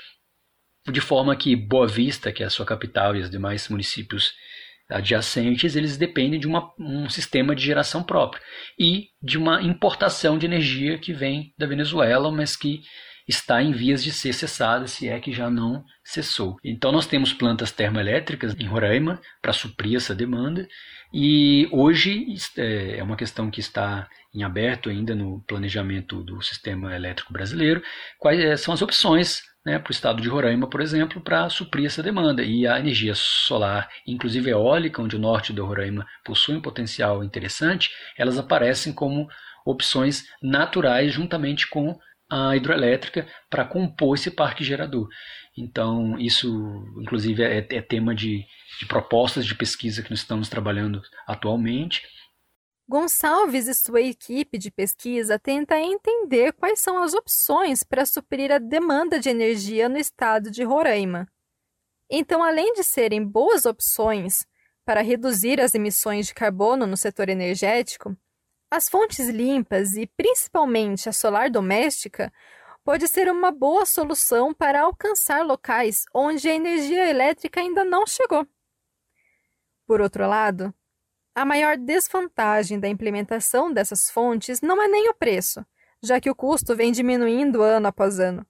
de 0.91 1.01
forma 1.01 1.35
que 1.37 1.57
Boa 1.57 1.87
Vista, 1.87 2.33
que 2.33 2.43
é 2.43 2.47
a 2.47 2.51
sua 2.51 2.67
capital, 2.67 3.17
e 3.17 3.21
os 3.21 3.31
demais 3.31 3.69
municípios 3.69 4.33
adjacentes, 4.89 5.75
eles 5.75 5.97
dependem 5.97 6.39
de 6.39 6.47
uma, 6.47 6.73
um 6.79 7.09
sistema 7.09 7.55
de 7.57 7.65
geração 7.65 8.03
próprio 8.03 8.41
e 8.79 9.09
de 9.21 9.37
uma 9.37 9.61
importação 9.63 10.39
de 10.39 10.47
energia 10.47 10.97
que 10.99 11.13
vem 11.13 11.53
da 11.59 11.67
Venezuela, 11.67 12.31
mas 12.31 12.57
que 12.57 12.83
está 13.29 13.61
em 13.61 13.73
vias 13.73 14.05
de 14.05 14.13
ser 14.13 14.33
cessada, 14.33 14.87
se 14.87 15.09
é 15.09 15.19
que 15.19 15.33
já 15.33 15.51
não 15.51 15.85
cessou. 16.05 16.57
Então 16.63 16.93
nós 16.93 17.07
temos 17.07 17.33
plantas 17.33 17.73
termoelétricas 17.73 18.55
em 18.59 18.67
Roraima 18.67 19.21
para 19.43 19.53
suprir 19.53 19.97
essa 19.97 20.15
demanda 20.15 20.69
e 21.13 21.69
hoje 21.73 22.25
é, 22.57 22.99
é 22.99 23.03
uma 23.03 23.17
questão 23.17 23.51
que 23.51 23.59
está 23.59 24.09
em 24.33 24.45
aberto 24.45 24.89
ainda 24.89 25.15
no 25.15 25.43
planejamento 25.49 26.23
do 26.23 26.41
sistema 26.43 26.95
elétrico 26.95 27.33
brasileiro, 27.33 27.83
quais 28.19 28.39
é, 28.39 28.57
são 28.57 28.73
as 28.73 28.83
opções 28.83 29.43
né, 29.67 29.81
para 29.81 29.91
o 29.91 29.93
estado 29.93 30.23
de 30.23 30.29
Roraima, 30.29 30.69
por 30.71 30.81
exemplo, 30.81 31.21
para 31.21 31.51
suprir 31.51 31.87
essa 31.87 32.01
demanda. 32.01 32.41
E 32.41 32.69
a 32.69 32.79
energia 32.79 33.15
solar, 33.17 33.89
inclusive 34.07 34.49
eólica, 34.49 35.03
onde 35.03 35.17
o 35.17 35.19
norte 35.19 35.53
do 35.53 35.67
Roraima 35.67 36.07
possui 36.25 36.55
um 36.55 36.61
potencial 36.61 37.25
interessante, 37.25 37.91
elas 38.17 38.39
aparecem 38.39 38.93
como 38.93 39.29
opções 39.67 40.25
naturais 40.41 41.13
juntamente 41.13 41.69
com 41.69 41.99
a 42.31 42.57
hidroelétrica 42.57 43.27
para 43.51 43.65
compor 43.65 44.15
esse 44.15 44.31
parque 44.31 44.63
gerador. 44.63 45.09
Então, 45.59 46.17
isso, 46.17 46.49
inclusive, 47.01 47.43
é, 47.43 47.67
é 47.69 47.83
tema 47.83 48.15
de, 48.15 48.45
de 48.79 48.87
propostas 48.87 49.45
de 49.45 49.55
pesquisa 49.57 50.01
que 50.01 50.11
nós 50.11 50.21
estamos 50.21 50.49
trabalhando 50.49 51.03
atualmente 51.27 52.03
Gonçalves 52.89 53.67
e 53.67 53.75
sua 53.75 54.01
equipe 54.01 54.57
de 54.57 54.71
pesquisa 54.71 55.41
tenta 55.41 55.77
entender 55.77 56.53
quais 56.53 56.81
são 56.81 57.03
as 57.03 57.15
opções 57.15 57.83
para 57.83 58.07
suprir 58.07 58.53
a 58.53 58.59
demanda 58.59 59.19
de 59.19 59.29
energia 59.29 59.89
no 59.89 59.99
estado 59.99 60.53
de 60.53 60.63
Roraima. 60.63 61.27
Então, 62.09 62.45
além 62.45 62.75
de 62.75 62.85
serem 62.85 63.27
boas 63.27 63.67
opções 63.67 64.47
para 64.85 65.03
reduzir 65.03 65.61
as 65.61 65.75
emissões 65.75 66.29
de 66.29 66.35
carbono 66.35 66.87
no 66.87 66.97
setor 66.97 67.29
energético, 67.29 68.17
as 68.71 68.89
fontes 68.89 69.29
limpas 69.29 69.95
e 69.95 70.07
principalmente 70.07 71.09
a 71.09 71.13
solar 71.13 71.51
doméstica 71.51 72.33
pode 72.85 73.09
ser 73.09 73.29
uma 73.29 73.51
boa 73.51 73.85
solução 73.85 74.55
para 74.55 74.83
alcançar 74.83 75.45
locais 75.45 76.05
onde 76.15 76.49
a 76.49 76.55
energia 76.55 77.11
elétrica 77.11 77.59
ainda 77.59 77.85
não 77.85 78.07
chegou. 78.07 78.47
Por 79.89 80.01
outro 80.01 80.29
lado, 80.29 80.73
a 81.37 81.45
maior 81.45 81.77
desvantagem 81.77 82.81
da 82.81 82.89
implementação 82.89 83.71
dessas 83.71 84.11
fontes 84.11 84.63
não 84.63 84.83
é 84.83 84.89
nem 84.89 85.11
o 85.11 85.15
preço, 85.15 85.63
já 86.03 86.19
que 86.19 86.31
o 86.31 86.35
custo 86.35 86.75
vem 86.75 86.91
diminuindo 86.91 87.61
ano 87.61 87.89
após 87.89 88.19
ano, 88.19 88.47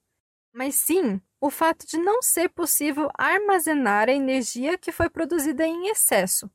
mas 0.53 0.75
sim 0.75 1.21
o 1.41 1.49
fato 1.49 1.85
de 1.85 1.97
não 1.97 2.21
ser 2.21 2.47
possível 2.47 3.09
armazenar 3.13 4.07
a 4.07 4.13
energia 4.13 4.77
que 4.77 4.93
foi 4.93 5.09
produzida 5.09 5.67
em 5.67 5.89
excesso. 5.89 6.49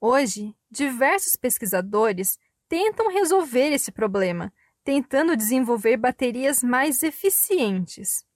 Hoje, 0.00 0.52
diversos 0.68 1.36
pesquisadores 1.36 2.36
tentam 2.68 3.08
resolver 3.08 3.70
esse 3.70 3.92
problema, 3.92 4.52
tentando 4.82 5.36
desenvolver 5.36 5.96
baterias 5.96 6.64
mais 6.64 7.04
eficientes. 7.04 8.26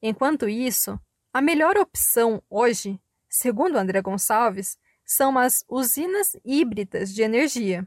Enquanto 0.00 0.48
isso, 0.48 0.98
a 1.30 1.42
melhor 1.42 1.76
opção 1.76 2.42
hoje, 2.48 2.98
segundo 3.28 3.76
André 3.76 4.00
Gonçalves, 4.00 4.78
são 5.06 5.38
as 5.38 5.64
usinas 5.70 6.36
híbridas 6.44 7.14
de 7.14 7.22
energia. 7.22 7.86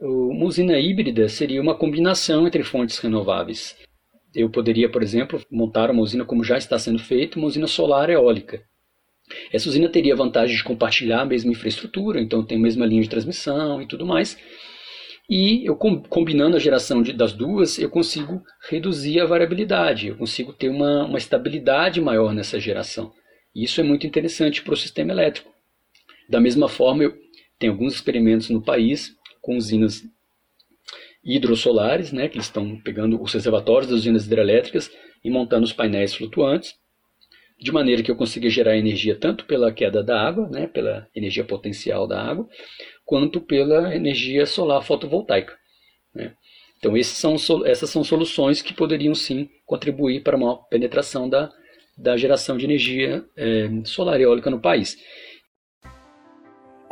Uma 0.00 0.46
usina 0.46 0.78
híbrida 0.78 1.28
seria 1.28 1.60
uma 1.60 1.76
combinação 1.76 2.46
entre 2.46 2.62
fontes 2.62 2.98
renováveis. 2.98 3.76
Eu 4.34 4.48
poderia, 4.48 4.90
por 4.90 5.02
exemplo, 5.02 5.44
montar 5.50 5.90
uma 5.90 6.02
usina 6.02 6.24
como 6.24 6.42
já 6.42 6.56
está 6.56 6.78
sendo 6.78 6.98
feito, 6.98 7.38
uma 7.38 7.48
usina 7.48 7.66
solar 7.66 8.08
eólica. 8.08 8.62
Essa 9.52 9.68
usina 9.68 9.88
teria 9.88 10.14
a 10.14 10.16
vantagem 10.16 10.56
de 10.56 10.64
compartilhar 10.64 11.20
a 11.20 11.26
mesma 11.26 11.52
infraestrutura, 11.52 12.20
então 12.20 12.44
tem 12.44 12.58
a 12.58 12.60
mesma 12.60 12.86
linha 12.86 13.02
de 13.02 13.10
transmissão 13.10 13.82
e 13.82 13.86
tudo 13.86 14.06
mais. 14.06 14.38
E 15.30 15.64
eu 15.66 15.76
combinando 15.76 16.56
a 16.56 16.60
geração 16.60 17.02
de, 17.02 17.12
das 17.12 17.32
duas, 17.32 17.78
eu 17.78 17.88
consigo 17.88 18.42
reduzir 18.68 19.20
a 19.20 19.26
variabilidade, 19.26 20.08
eu 20.08 20.16
consigo 20.16 20.52
ter 20.52 20.68
uma, 20.68 21.04
uma 21.04 21.18
estabilidade 21.18 22.00
maior 22.00 22.34
nessa 22.34 22.58
geração. 22.58 23.12
E 23.54 23.64
isso 23.64 23.80
é 23.80 23.84
muito 23.84 24.06
interessante 24.06 24.62
para 24.62 24.74
o 24.74 24.76
sistema 24.76 25.12
elétrico. 25.12 25.51
Da 26.32 26.40
mesma 26.40 26.66
forma, 26.66 27.04
eu 27.04 27.14
tenho 27.58 27.74
alguns 27.74 27.92
experimentos 27.92 28.48
no 28.48 28.62
país 28.62 29.14
com 29.42 29.54
usinas 29.54 30.02
hidrossolares, 31.22 32.10
né, 32.10 32.26
que 32.26 32.38
estão 32.38 32.80
pegando 32.80 33.20
os 33.20 33.34
reservatórios 33.34 33.90
das 33.90 34.00
usinas 34.00 34.24
hidrelétricas 34.24 34.90
e 35.22 35.28
montando 35.28 35.64
os 35.64 35.74
painéis 35.74 36.14
flutuantes, 36.14 36.72
de 37.60 37.70
maneira 37.70 38.02
que 38.02 38.10
eu 38.10 38.16
consiga 38.16 38.48
gerar 38.48 38.78
energia 38.78 39.14
tanto 39.14 39.44
pela 39.44 39.70
queda 39.70 40.02
da 40.02 40.18
água, 40.26 40.48
né, 40.48 40.66
pela 40.66 41.06
energia 41.14 41.44
potencial 41.44 42.06
da 42.06 42.22
água, 42.22 42.48
quanto 43.04 43.38
pela 43.38 43.94
energia 43.94 44.46
solar 44.46 44.80
fotovoltaica. 44.82 45.54
Né. 46.14 46.32
Então, 46.78 46.94
são, 47.36 47.66
essas 47.66 47.90
são 47.90 48.02
soluções 48.02 48.62
que 48.62 48.72
poderiam 48.72 49.14
sim 49.14 49.50
contribuir 49.66 50.22
para 50.22 50.34
uma 50.34 50.56
penetração 50.68 51.28
da, 51.28 51.52
da 51.94 52.16
geração 52.16 52.56
de 52.56 52.64
energia 52.64 53.22
é, 53.36 53.68
solar 53.84 54.18
eólica 54.18 54.48
no 54.48 54.62
país. 54.62 54.96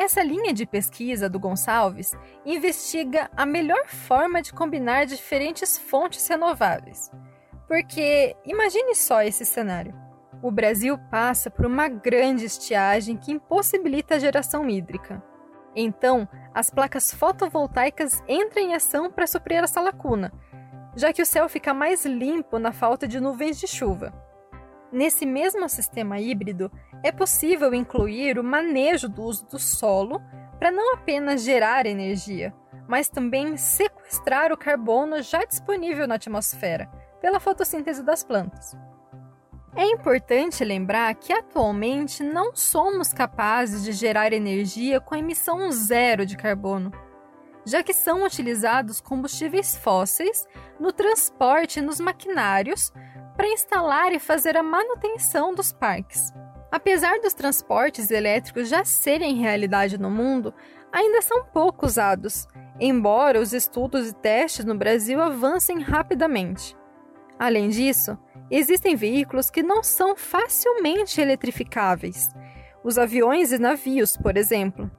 Essa 0.01 0.23
linha 0.23 0.55
de 0.55 0.65
pesquisa 0.65 1.29
do 1.29 1.39
Gonçalves 1.39 2.17
investiga 2.47 3.31
a 3.37 3.45
melhor 3.45 3.87
forma 3.87 4.41
de 4.41 4.51
combinar 4.51 5.05
diferentes 5.05 5.77
fontes 5.77 6.27
renováveis. 6.27 7.13
Porque 7.69 8.35
imagine 8.47 8.95
só 8.95 9.21
esse 9.21 9.45
cenário. 9.45 9.95
O 10.43 10.51
Brasil 10.51 10.97
passa 11.11 11.51
por 11.51 11.67
uma 11.67 11.87
grande 11.87 12.47
estiagem 12.47 13.15
que 13.15 13.31
impossibilita 13.31 14.15
a 14.15 14.19
geração 14.19 14.71
hídrica. 14.71 15.23
Então, 15.77 16.27
as 16.55 16.71
placas 16.71 17.13
fotovoltaicas 17.13 18.25
entram 18.27 18.63
em 18.63 18.75
ação 18.75 19.11
para 19.11 19.27
suprir 19.27 19.63
essa 19.63 19.83
lacuna, 19.83 20.33
já 20.97 21.13
que 21.13 21.21
o 21.21 21.27
céu 21.27 21.47
fica 21.47 21.75
mais 21.75 22.07
limpo 22.07 22.59
na 22.59 22.73
falta 22.73 23.07
de 23.07 23.21
nuvens 23.21 23.61
de 23.61 23.67
chuva. 23.67 24.15
Nesse 24.93 25.25
mesmo 25.25 25.69
sistema 25.69 26.19
híbrido, 26.19 26.71
é 27.03 27.13
possível 27.13 27.73
incluir 27.73 28.39
o 28.39 28.45
manejo 28.45 29.09
do 29.09 29.23
uso 29.23 29.47
do 29.47 29.59
solo 29.59 30.21
para 30.59 30.71
não 30.71 30.95
apenas 30.95 31.43
gerar 31.43 31.87
energia, 31.87 32.53
mas 32.89 33.09
também 33.09 33.57
sequestrar 33.57 34.53
o 34.53 34.57
carbono 34.57 35.23
já 35.23 35.45
disponível 35.45 36.09
na 36.09 36.17
atmosfera 36.17 36.91
pela 37.21 37.39
fotossíntese 37.39 38.03
das 38.03 38.25
plantas. 38.25 38.77
É 39.77 39.87
importante 39.87 40.65
lembrar 40.65 41.15
que 41.15 41.33
atualmente 41.33 42.25
não 42.25 42.57
somos 42.57 43.13
capazes 43.13 43.85
de 43.85 43.93
gerar 43.93 44.33
energia 44.33 45.01
com 45.01 45.15
emissão 45.15 45.71
zero 45.71 46.27
de 46.27 46.37
carbono, 46.37 46.91
já 47.65 47.81
que 47.83 47.93
são 47.93 48.25
utilizados 48.25 49.01
combustíveis 49.01 49.77
fósseis 49.77 50.49
no 50.81 50.93
transporte 50.93 51.79
e 51.79 51.83
nos 51.83 52.01
maquinários 52.01 52.93
para 53.41 53.49
instalar 53.49 54.13
e 54.13 54.19
fazer 54.19 54.55
a 54.55 54.63
manutenção 54.63 55.55
dos 55.55 55.73
parques. 55.73 56.31
Apesar 56.71 57.21
dos 57.21 57.33
transportes 57.33 58.11
elétricos 58.11 58.69
já 58.69 58.85
serem 58.85 59.37
realidade 59.37 59.97
no 59.97 60.11
mundo, 60.11 60.53
ainda 60.93 61.23
são 61.23 61.47
pouco 61.47 61.87
usados, 61.87 62.47
embora 62.79 63.41
os 63.41 63.55
estudos 63.55 64.11
e 64.11 64.15
testes 64.15 64.67
no 64.67 64.75
Brasil 64.75 65.23
avancem 65.23 65.81
rapidamente. 65.81 66.77
Além 67.39 67.71
disso, 67.71 68.19
existem 68.51 68.95
veículos 68.95 69.49
que 69.49 69.63
não 69.63 69.83
são 69.83 70.15
facilmente 70.15 71.19
eletrificáveis. 71.19 72.29
Os 72.85 72.99
aviões 72.99 73.53
e 73.53 73.59
navios, 73.59 74.19
por 74.19 74.37
exemplo. 74.37 74.91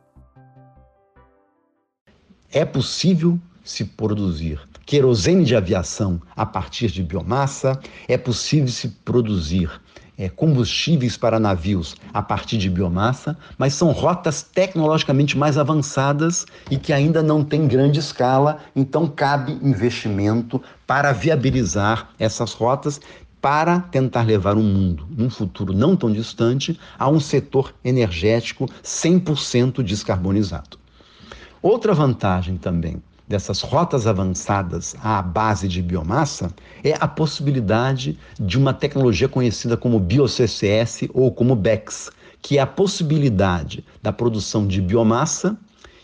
É 2.51 2.65
possível 2.65 3.39
se 3.63 3.85
produzir 3.85 4.59
querosene 4.85 5.45
de 5.45 5.55
aviação 5.55 6.21
a 6.35 6.45
partir 6.45 6.89
de 6.89 7.01
biomassa, 7.01 7.79
é 8.07 8.17
possível 8.17 8.67
se 8.67 8.89
produzir 8.89 9.71
é, 10.17 10.29
combustíveis 10.29 11.17
para 11.17 11.39
navios 11.39 11.95
a 12.13 12.21
partir 12.21 12.57
de 12.57 12.69
biomassa, 12.69 13.37
mas 13.57 13.73
são 13.73 13.91
rotas 13.91 14.43
tecnologicamente 14.43 15.37
mais 15.37 15.57
avançadas 15.57 16.45
e 16.69 16.77
que 16.77 16.93
ainda 16.93 17.23
não 17.23 17.43
têm 17.43 17.67
grande 17.67 17.99
escala, 17.99 18.59
então 18.75 19.07
cabe 19.07 19.53
investimento 19.63 20.61
para 20.85 21.11
viabilizar 21.11 22.09
essas 22.19 22.53
rotas 22.53 22.99
para 23.41 23.79
tentar 23.79 24.21
levar 24.21 24.55
o 24.57 24.61
mundo, 24.61 25.07
num 25.09 25.29
futuro 25.29 25.73
não 25.73 25.95
tão 25.95 26.11
distante, 26.11 26.79
a 26.99 27.09
um 27.09 27.19
setor 27.19 27.73
energético 27.83 28.69
100% 28.83 29.81
descarbonizado. 29.81 30.77
Outra 31.63 31.93
vantagem 31.93 32.57
também 32.57 33.01
dessas 33.31 33.61
rotas 33.61 34.05
avançadas 34.05 34.93
à 35.01 35.21
base 35.21 35.67
de 35.67 35.81
biomassa 35.81 36.53
é 36.83 36.93
a 36.99 37.07
possibilidade 37.07 38.19
de 38.37 38.57
uma 38.57 38.73
tecnologia 38.73 39.29
conhecida 39.29 39.77
como 39.77 39.99
BioCCS 39.99 41.07
ou 41.13 41.31
como 41.31 41.55
BECS, 41.55 42.11
que 42.41 42.57
é 42.57 42.61
a 42.61 42.67
possibilidade 42.67 43.85
da 44.03 44.11
produção 44.11 44.67
de 44.67 44.81
biomassa 44.81 45.57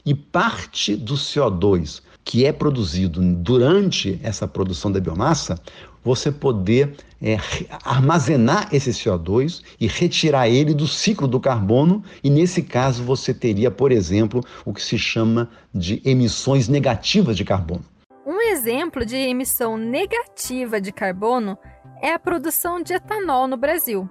e 0.05 0.15
parte 0.15 0.95
do 0.95 1.15
CO2 1.15 2.01
que 2.23 2.45
é 2.45 2.51
produzido 2.51 3.21
durante 3.21 4.19
essa 4.21 4.45
produção 4.45 4.91
da 4.91 4.99
biomassa, 4.99 5.57
você 6.03 6.29
poder 6.29 6.93
é, 7.21 7.37
armazenar 7.83 8.69
esse 8.71 8.91
CO2 8.91 9.63
e 9.79 9.87
retirar 9.87 10.47
ele 10.47 10.73
do 10.73 10.87
ciclo 10.87 11.27
do 11.27 11.39
carbono, 11.39 12.03
e 12.23 12.29
nesse 12.29 12.61
caso 12.61 13.03
você 13.03 13.33
teria, 13.33 13.71
por 13.71 13.91
exemplo, 13.91 14.43
o 14.65 14.73
que 14.73 14.81
se 14.81 14.97
chama 14.97 15.49
de 15.73 16.01
emissões 16.05 16.67
negativas 16.67 17.35
de 17.35 17.43
carbono. 17.43 17.83
Um 18.25 18.41
exemplo 18.41 19.05
de 19.05 19.15
emissão 19.15 19.77
negativa 19.77 20.81
de 20.81 20.91
carbono 20.91 21.57
é 22.01 22.11
a 22.11 22.19
produção 22.19 22.81
de 22.81 22.93
etanol 22.93 23.47
no 23.47 23.57
Brasil. 23.57 24.09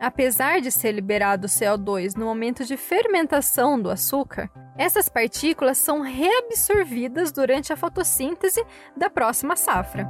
Apesar 0.00 0.60
de 0.60 0.70
ser 0.70 0.92
liberado 0.92 1.48
CO2 1.48 2.14
no 2.16 2.24
momento 2.24 2.64
de 2.64 2.76
fermentação 2.76 3.80
do 3.80 3.90
açúcar, 3.90 4.48
essas 4.76 5.08
partículas 5.08 5.76
são 5.78 6.00
reabsorvidas 6.02 7.32
durante 7.32 7.72
a 7.72 7.76
fotossíntese 7.76 8.64
da 8.96 9.10
próxima 9.10 9.56
safra. 9.56 10.08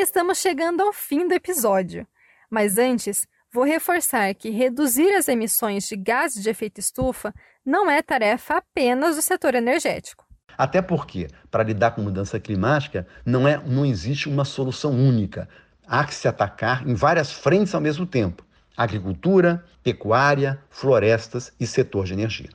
Estamos 0.00 0.38
chegando 0.38 0.80
ao 0.80 0.92
fim 0.92 1.28
do 1.28 1.34
episódio. 1.34 2.06
Mas 2.50 2.78
antes, 2.78 3.26
vou 3.52 3.64
reforçar 3.64 4.34
que 4.34 4.50
reduzir 4.50 5.14
as 5.14 5.28
emissões 5.28 5.86
de 5.86 5.96
gases 5.96 6.42
de 6.42 6.50
efeito 6.50 6.80
estufa 6.80 7.34
não 7.64 7.90
é 7.90 8.00
tarefa 8.02 8.56
apenas 8.56 9.16
do 9.16 9.22
setor 9.22 9.54
energético. 9.54 10.26
Até 10.56 10.82
porque, 10.82 11.28
para 11.50 11.62
lidar 11.62 11.92
com 11.92 12.02
mudança 12.02 12.40
climática, 12.40 13.06
não, 13.24 13.46
é, 13.46 13.62
não 13.64 13.84
existe 13.86 14.28
uma 14.28 14.44
solução 14.44 14.92
única. 14.92 15.48
Há 15.86 16.04
que 16.04 16.14
se 16.14 16.26
atacar 16.26 16.86
em 16.88 16.94
várias 16.94 17.32
frentes 17.32 17.74
ao 17.74 17.80
mesmo 17.80 18.06
tempo: 18.06 18.44
agricultura, 18.76 19.64
pecuária, 19.82 20.62
florestas 20.70 21.52
e 21.60 21.66
setor 21.66 22.06
de 22.06 22.14
energia. 22.14 22.50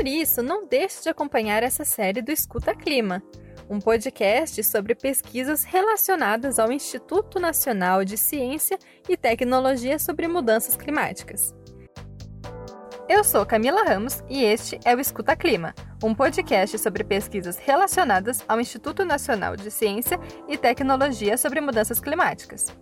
Por 0.00 0.08
isso, 0.08 0.42
não 0.42 0.66
deixe 0.66 1.02
de 1.02 1.10
acompanhar 1.10 1.62
essa 1.62 1.84
série 1.84 2.22
do 2.22 2.32
Escuta 2.32 2.74
Clima, 2.74 3.22
um 3.68 3.78
podcast 3.78 4.64
sobre 4.64 4.94
pesquisas 4.94 5.62
relacionadas 5.62 6.58
ao 6.58 6.72
Instituto 6.72 7.38
Nacional 7.38 8.02
de 8.02 8.16
Ciência 8.16 8.78
e 9.06 9.14
Tecnologia 9.14 9.98
sobre 9.98 10.26
Mudanças 10.26 10.74
Climáticas. 10.74 11.54
Eu 13.10 13.22
sou 13.22 13.44
Camila 13.44 13.84
Ramos 13.84 14.24
e 14.26 14.42
este 14.42 14.80
é 14.86 14.96
o 14.96 15.00
Escuta 15.00 15.36
Clima, 15.36 15.74
um 16.02 16.14
podcast 16.14 16.78
sobre 16.78 17.04
pesquisas 17.04 17.58
relacionadas 17.58 18.42
ao 18.48 18.58
Instituto 18.58 19.04
Nacional 19.04 19.54
de 19.54 19.70
Ciência 19.70 20.18
e 20.48 20.56
Tecnologia 20.56 21.36
sobre 21.36 21.60
Mudanças 21.60 22.00
Climáticas. 22.00 22.74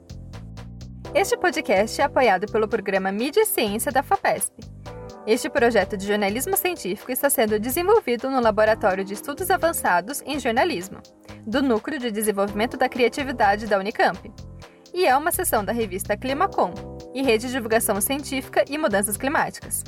Este 1.12 1.36
podcast 1.36 2.00
é 2.00 2.04
apoiado 2.04 2.46
pelo 2.46 2.68
programa 2.68 3.10
Mídia 3.10 3.40
e 3.40 3.46
Ciência 3.46 3.90
da 3.90 4.04
FAPESP. 4.04 4.77
Este 5.28 5.50
projeto 5.50 5.94
de 5.94 6.06
jornalismo 6.06 6.56
científico 6.56 7.12
está 7.12 7.28
sendo 7.28 7.60
desenvolvido 7.60 8.30
no 8.30 8.40
Laboratório 8.40 9.04
de 9.04 9.12
Estudos 9.12 9.50
Avançados 9.50 10.22
em 10.24 10.40
Jornalismo, 10.40 11.02
do 11.46 11.60
Núcleo 11.60 11.98
de 11.98 12.10
Desenvolvimento 12.10 12.78
da 12.78 12.88
Criatividade 12.88 13.66
da 13.66 13.78
Unicamp, 13.78 14.32
e 14.94 15.04
é 15.04 15.14
uma 15.14 15.30
seção 15.30 15.62
da 15.62 15.70
revista 15.70 16.16
Climacom 16.16 16.72
e 17.14 17.22
Rede 17.22 17.46
de 17.46 17.52
Divulgação 17.52 18.00
Científica 18.00 18.64
e 18.70 18.78
Mudanças 18.78 19.18
Climáticas. 19.18 19.84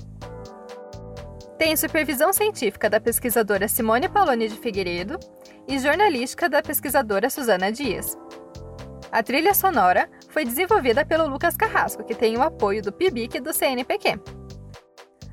Tem 1.56 1.74
supervisão 1.74 2.34
científica 2.34 2.90
da 2.90 3.00
pesquisadora 3.00 3.66
Simone 3.66 4.10
Pauloni 4.10 4.46
de 4.46 4.56
Figueiredo 4.56 5.18
e 5.66 5.78
jornalística 5.78 6.50
da 6.50 6.60
pesquisadora 6.60 7.30
Suzana 7.30 7.72
Dias. 7.72 8.14
A 9.10 9.22
trilha 9.22 9.54
sonora 9.54 10.06
foi 10.28 10.44
desenvolvida 10.44 11.02
pelo 11.02 11.26
Lucas 11.26 11.56
Carrasco, 11.56 12.04
que 12.04 12.14
tem 12.14 12.36
o 12.36 12.42
apoio 12.42 12.82
do 12.82 12.92
PIBIC 12.92 13.38
e 13.38 13.40
do 13.40 13.54
CNPq. 13.54 14.39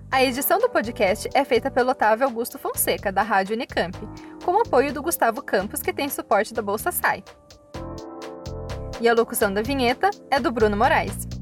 A 0.09 0.23
edição 0.23 0.57
do 0.57 0.69
podcast 0.69 1.29
é 1.33 1.43
feita 1.43 1.69
pelo 1.69 1.91
Otávio 1.91 2.25
Augusto 2.25 2.57
Fonseca, 2.57 3.11
da 3.11 3.21
Rádio 3.21 3.55
Unicamp, 3.55 3.97
com 4.43 4.53
o 4.53 4.61
apoio 4.61 4.93
do 4.93 5.03
Gustavo 5.03 5.41
Campos, 5.41 5.81
que 5.81 5.91
tem 5.91 6.07
suporte 6.07 6.53
da 6.53 6.61
Bolsa 6.61 6.93
SAI. 6.93 7.23
E 9.01 9.09
a 9.09 9.13
locução 9.13 9.53
da 9.53 9.61
vinheta 9.61 10.09
é 10.31 10.39
do 10.39 10.49
Bruno 10.49 10.77
Moraes. 10.77 11.36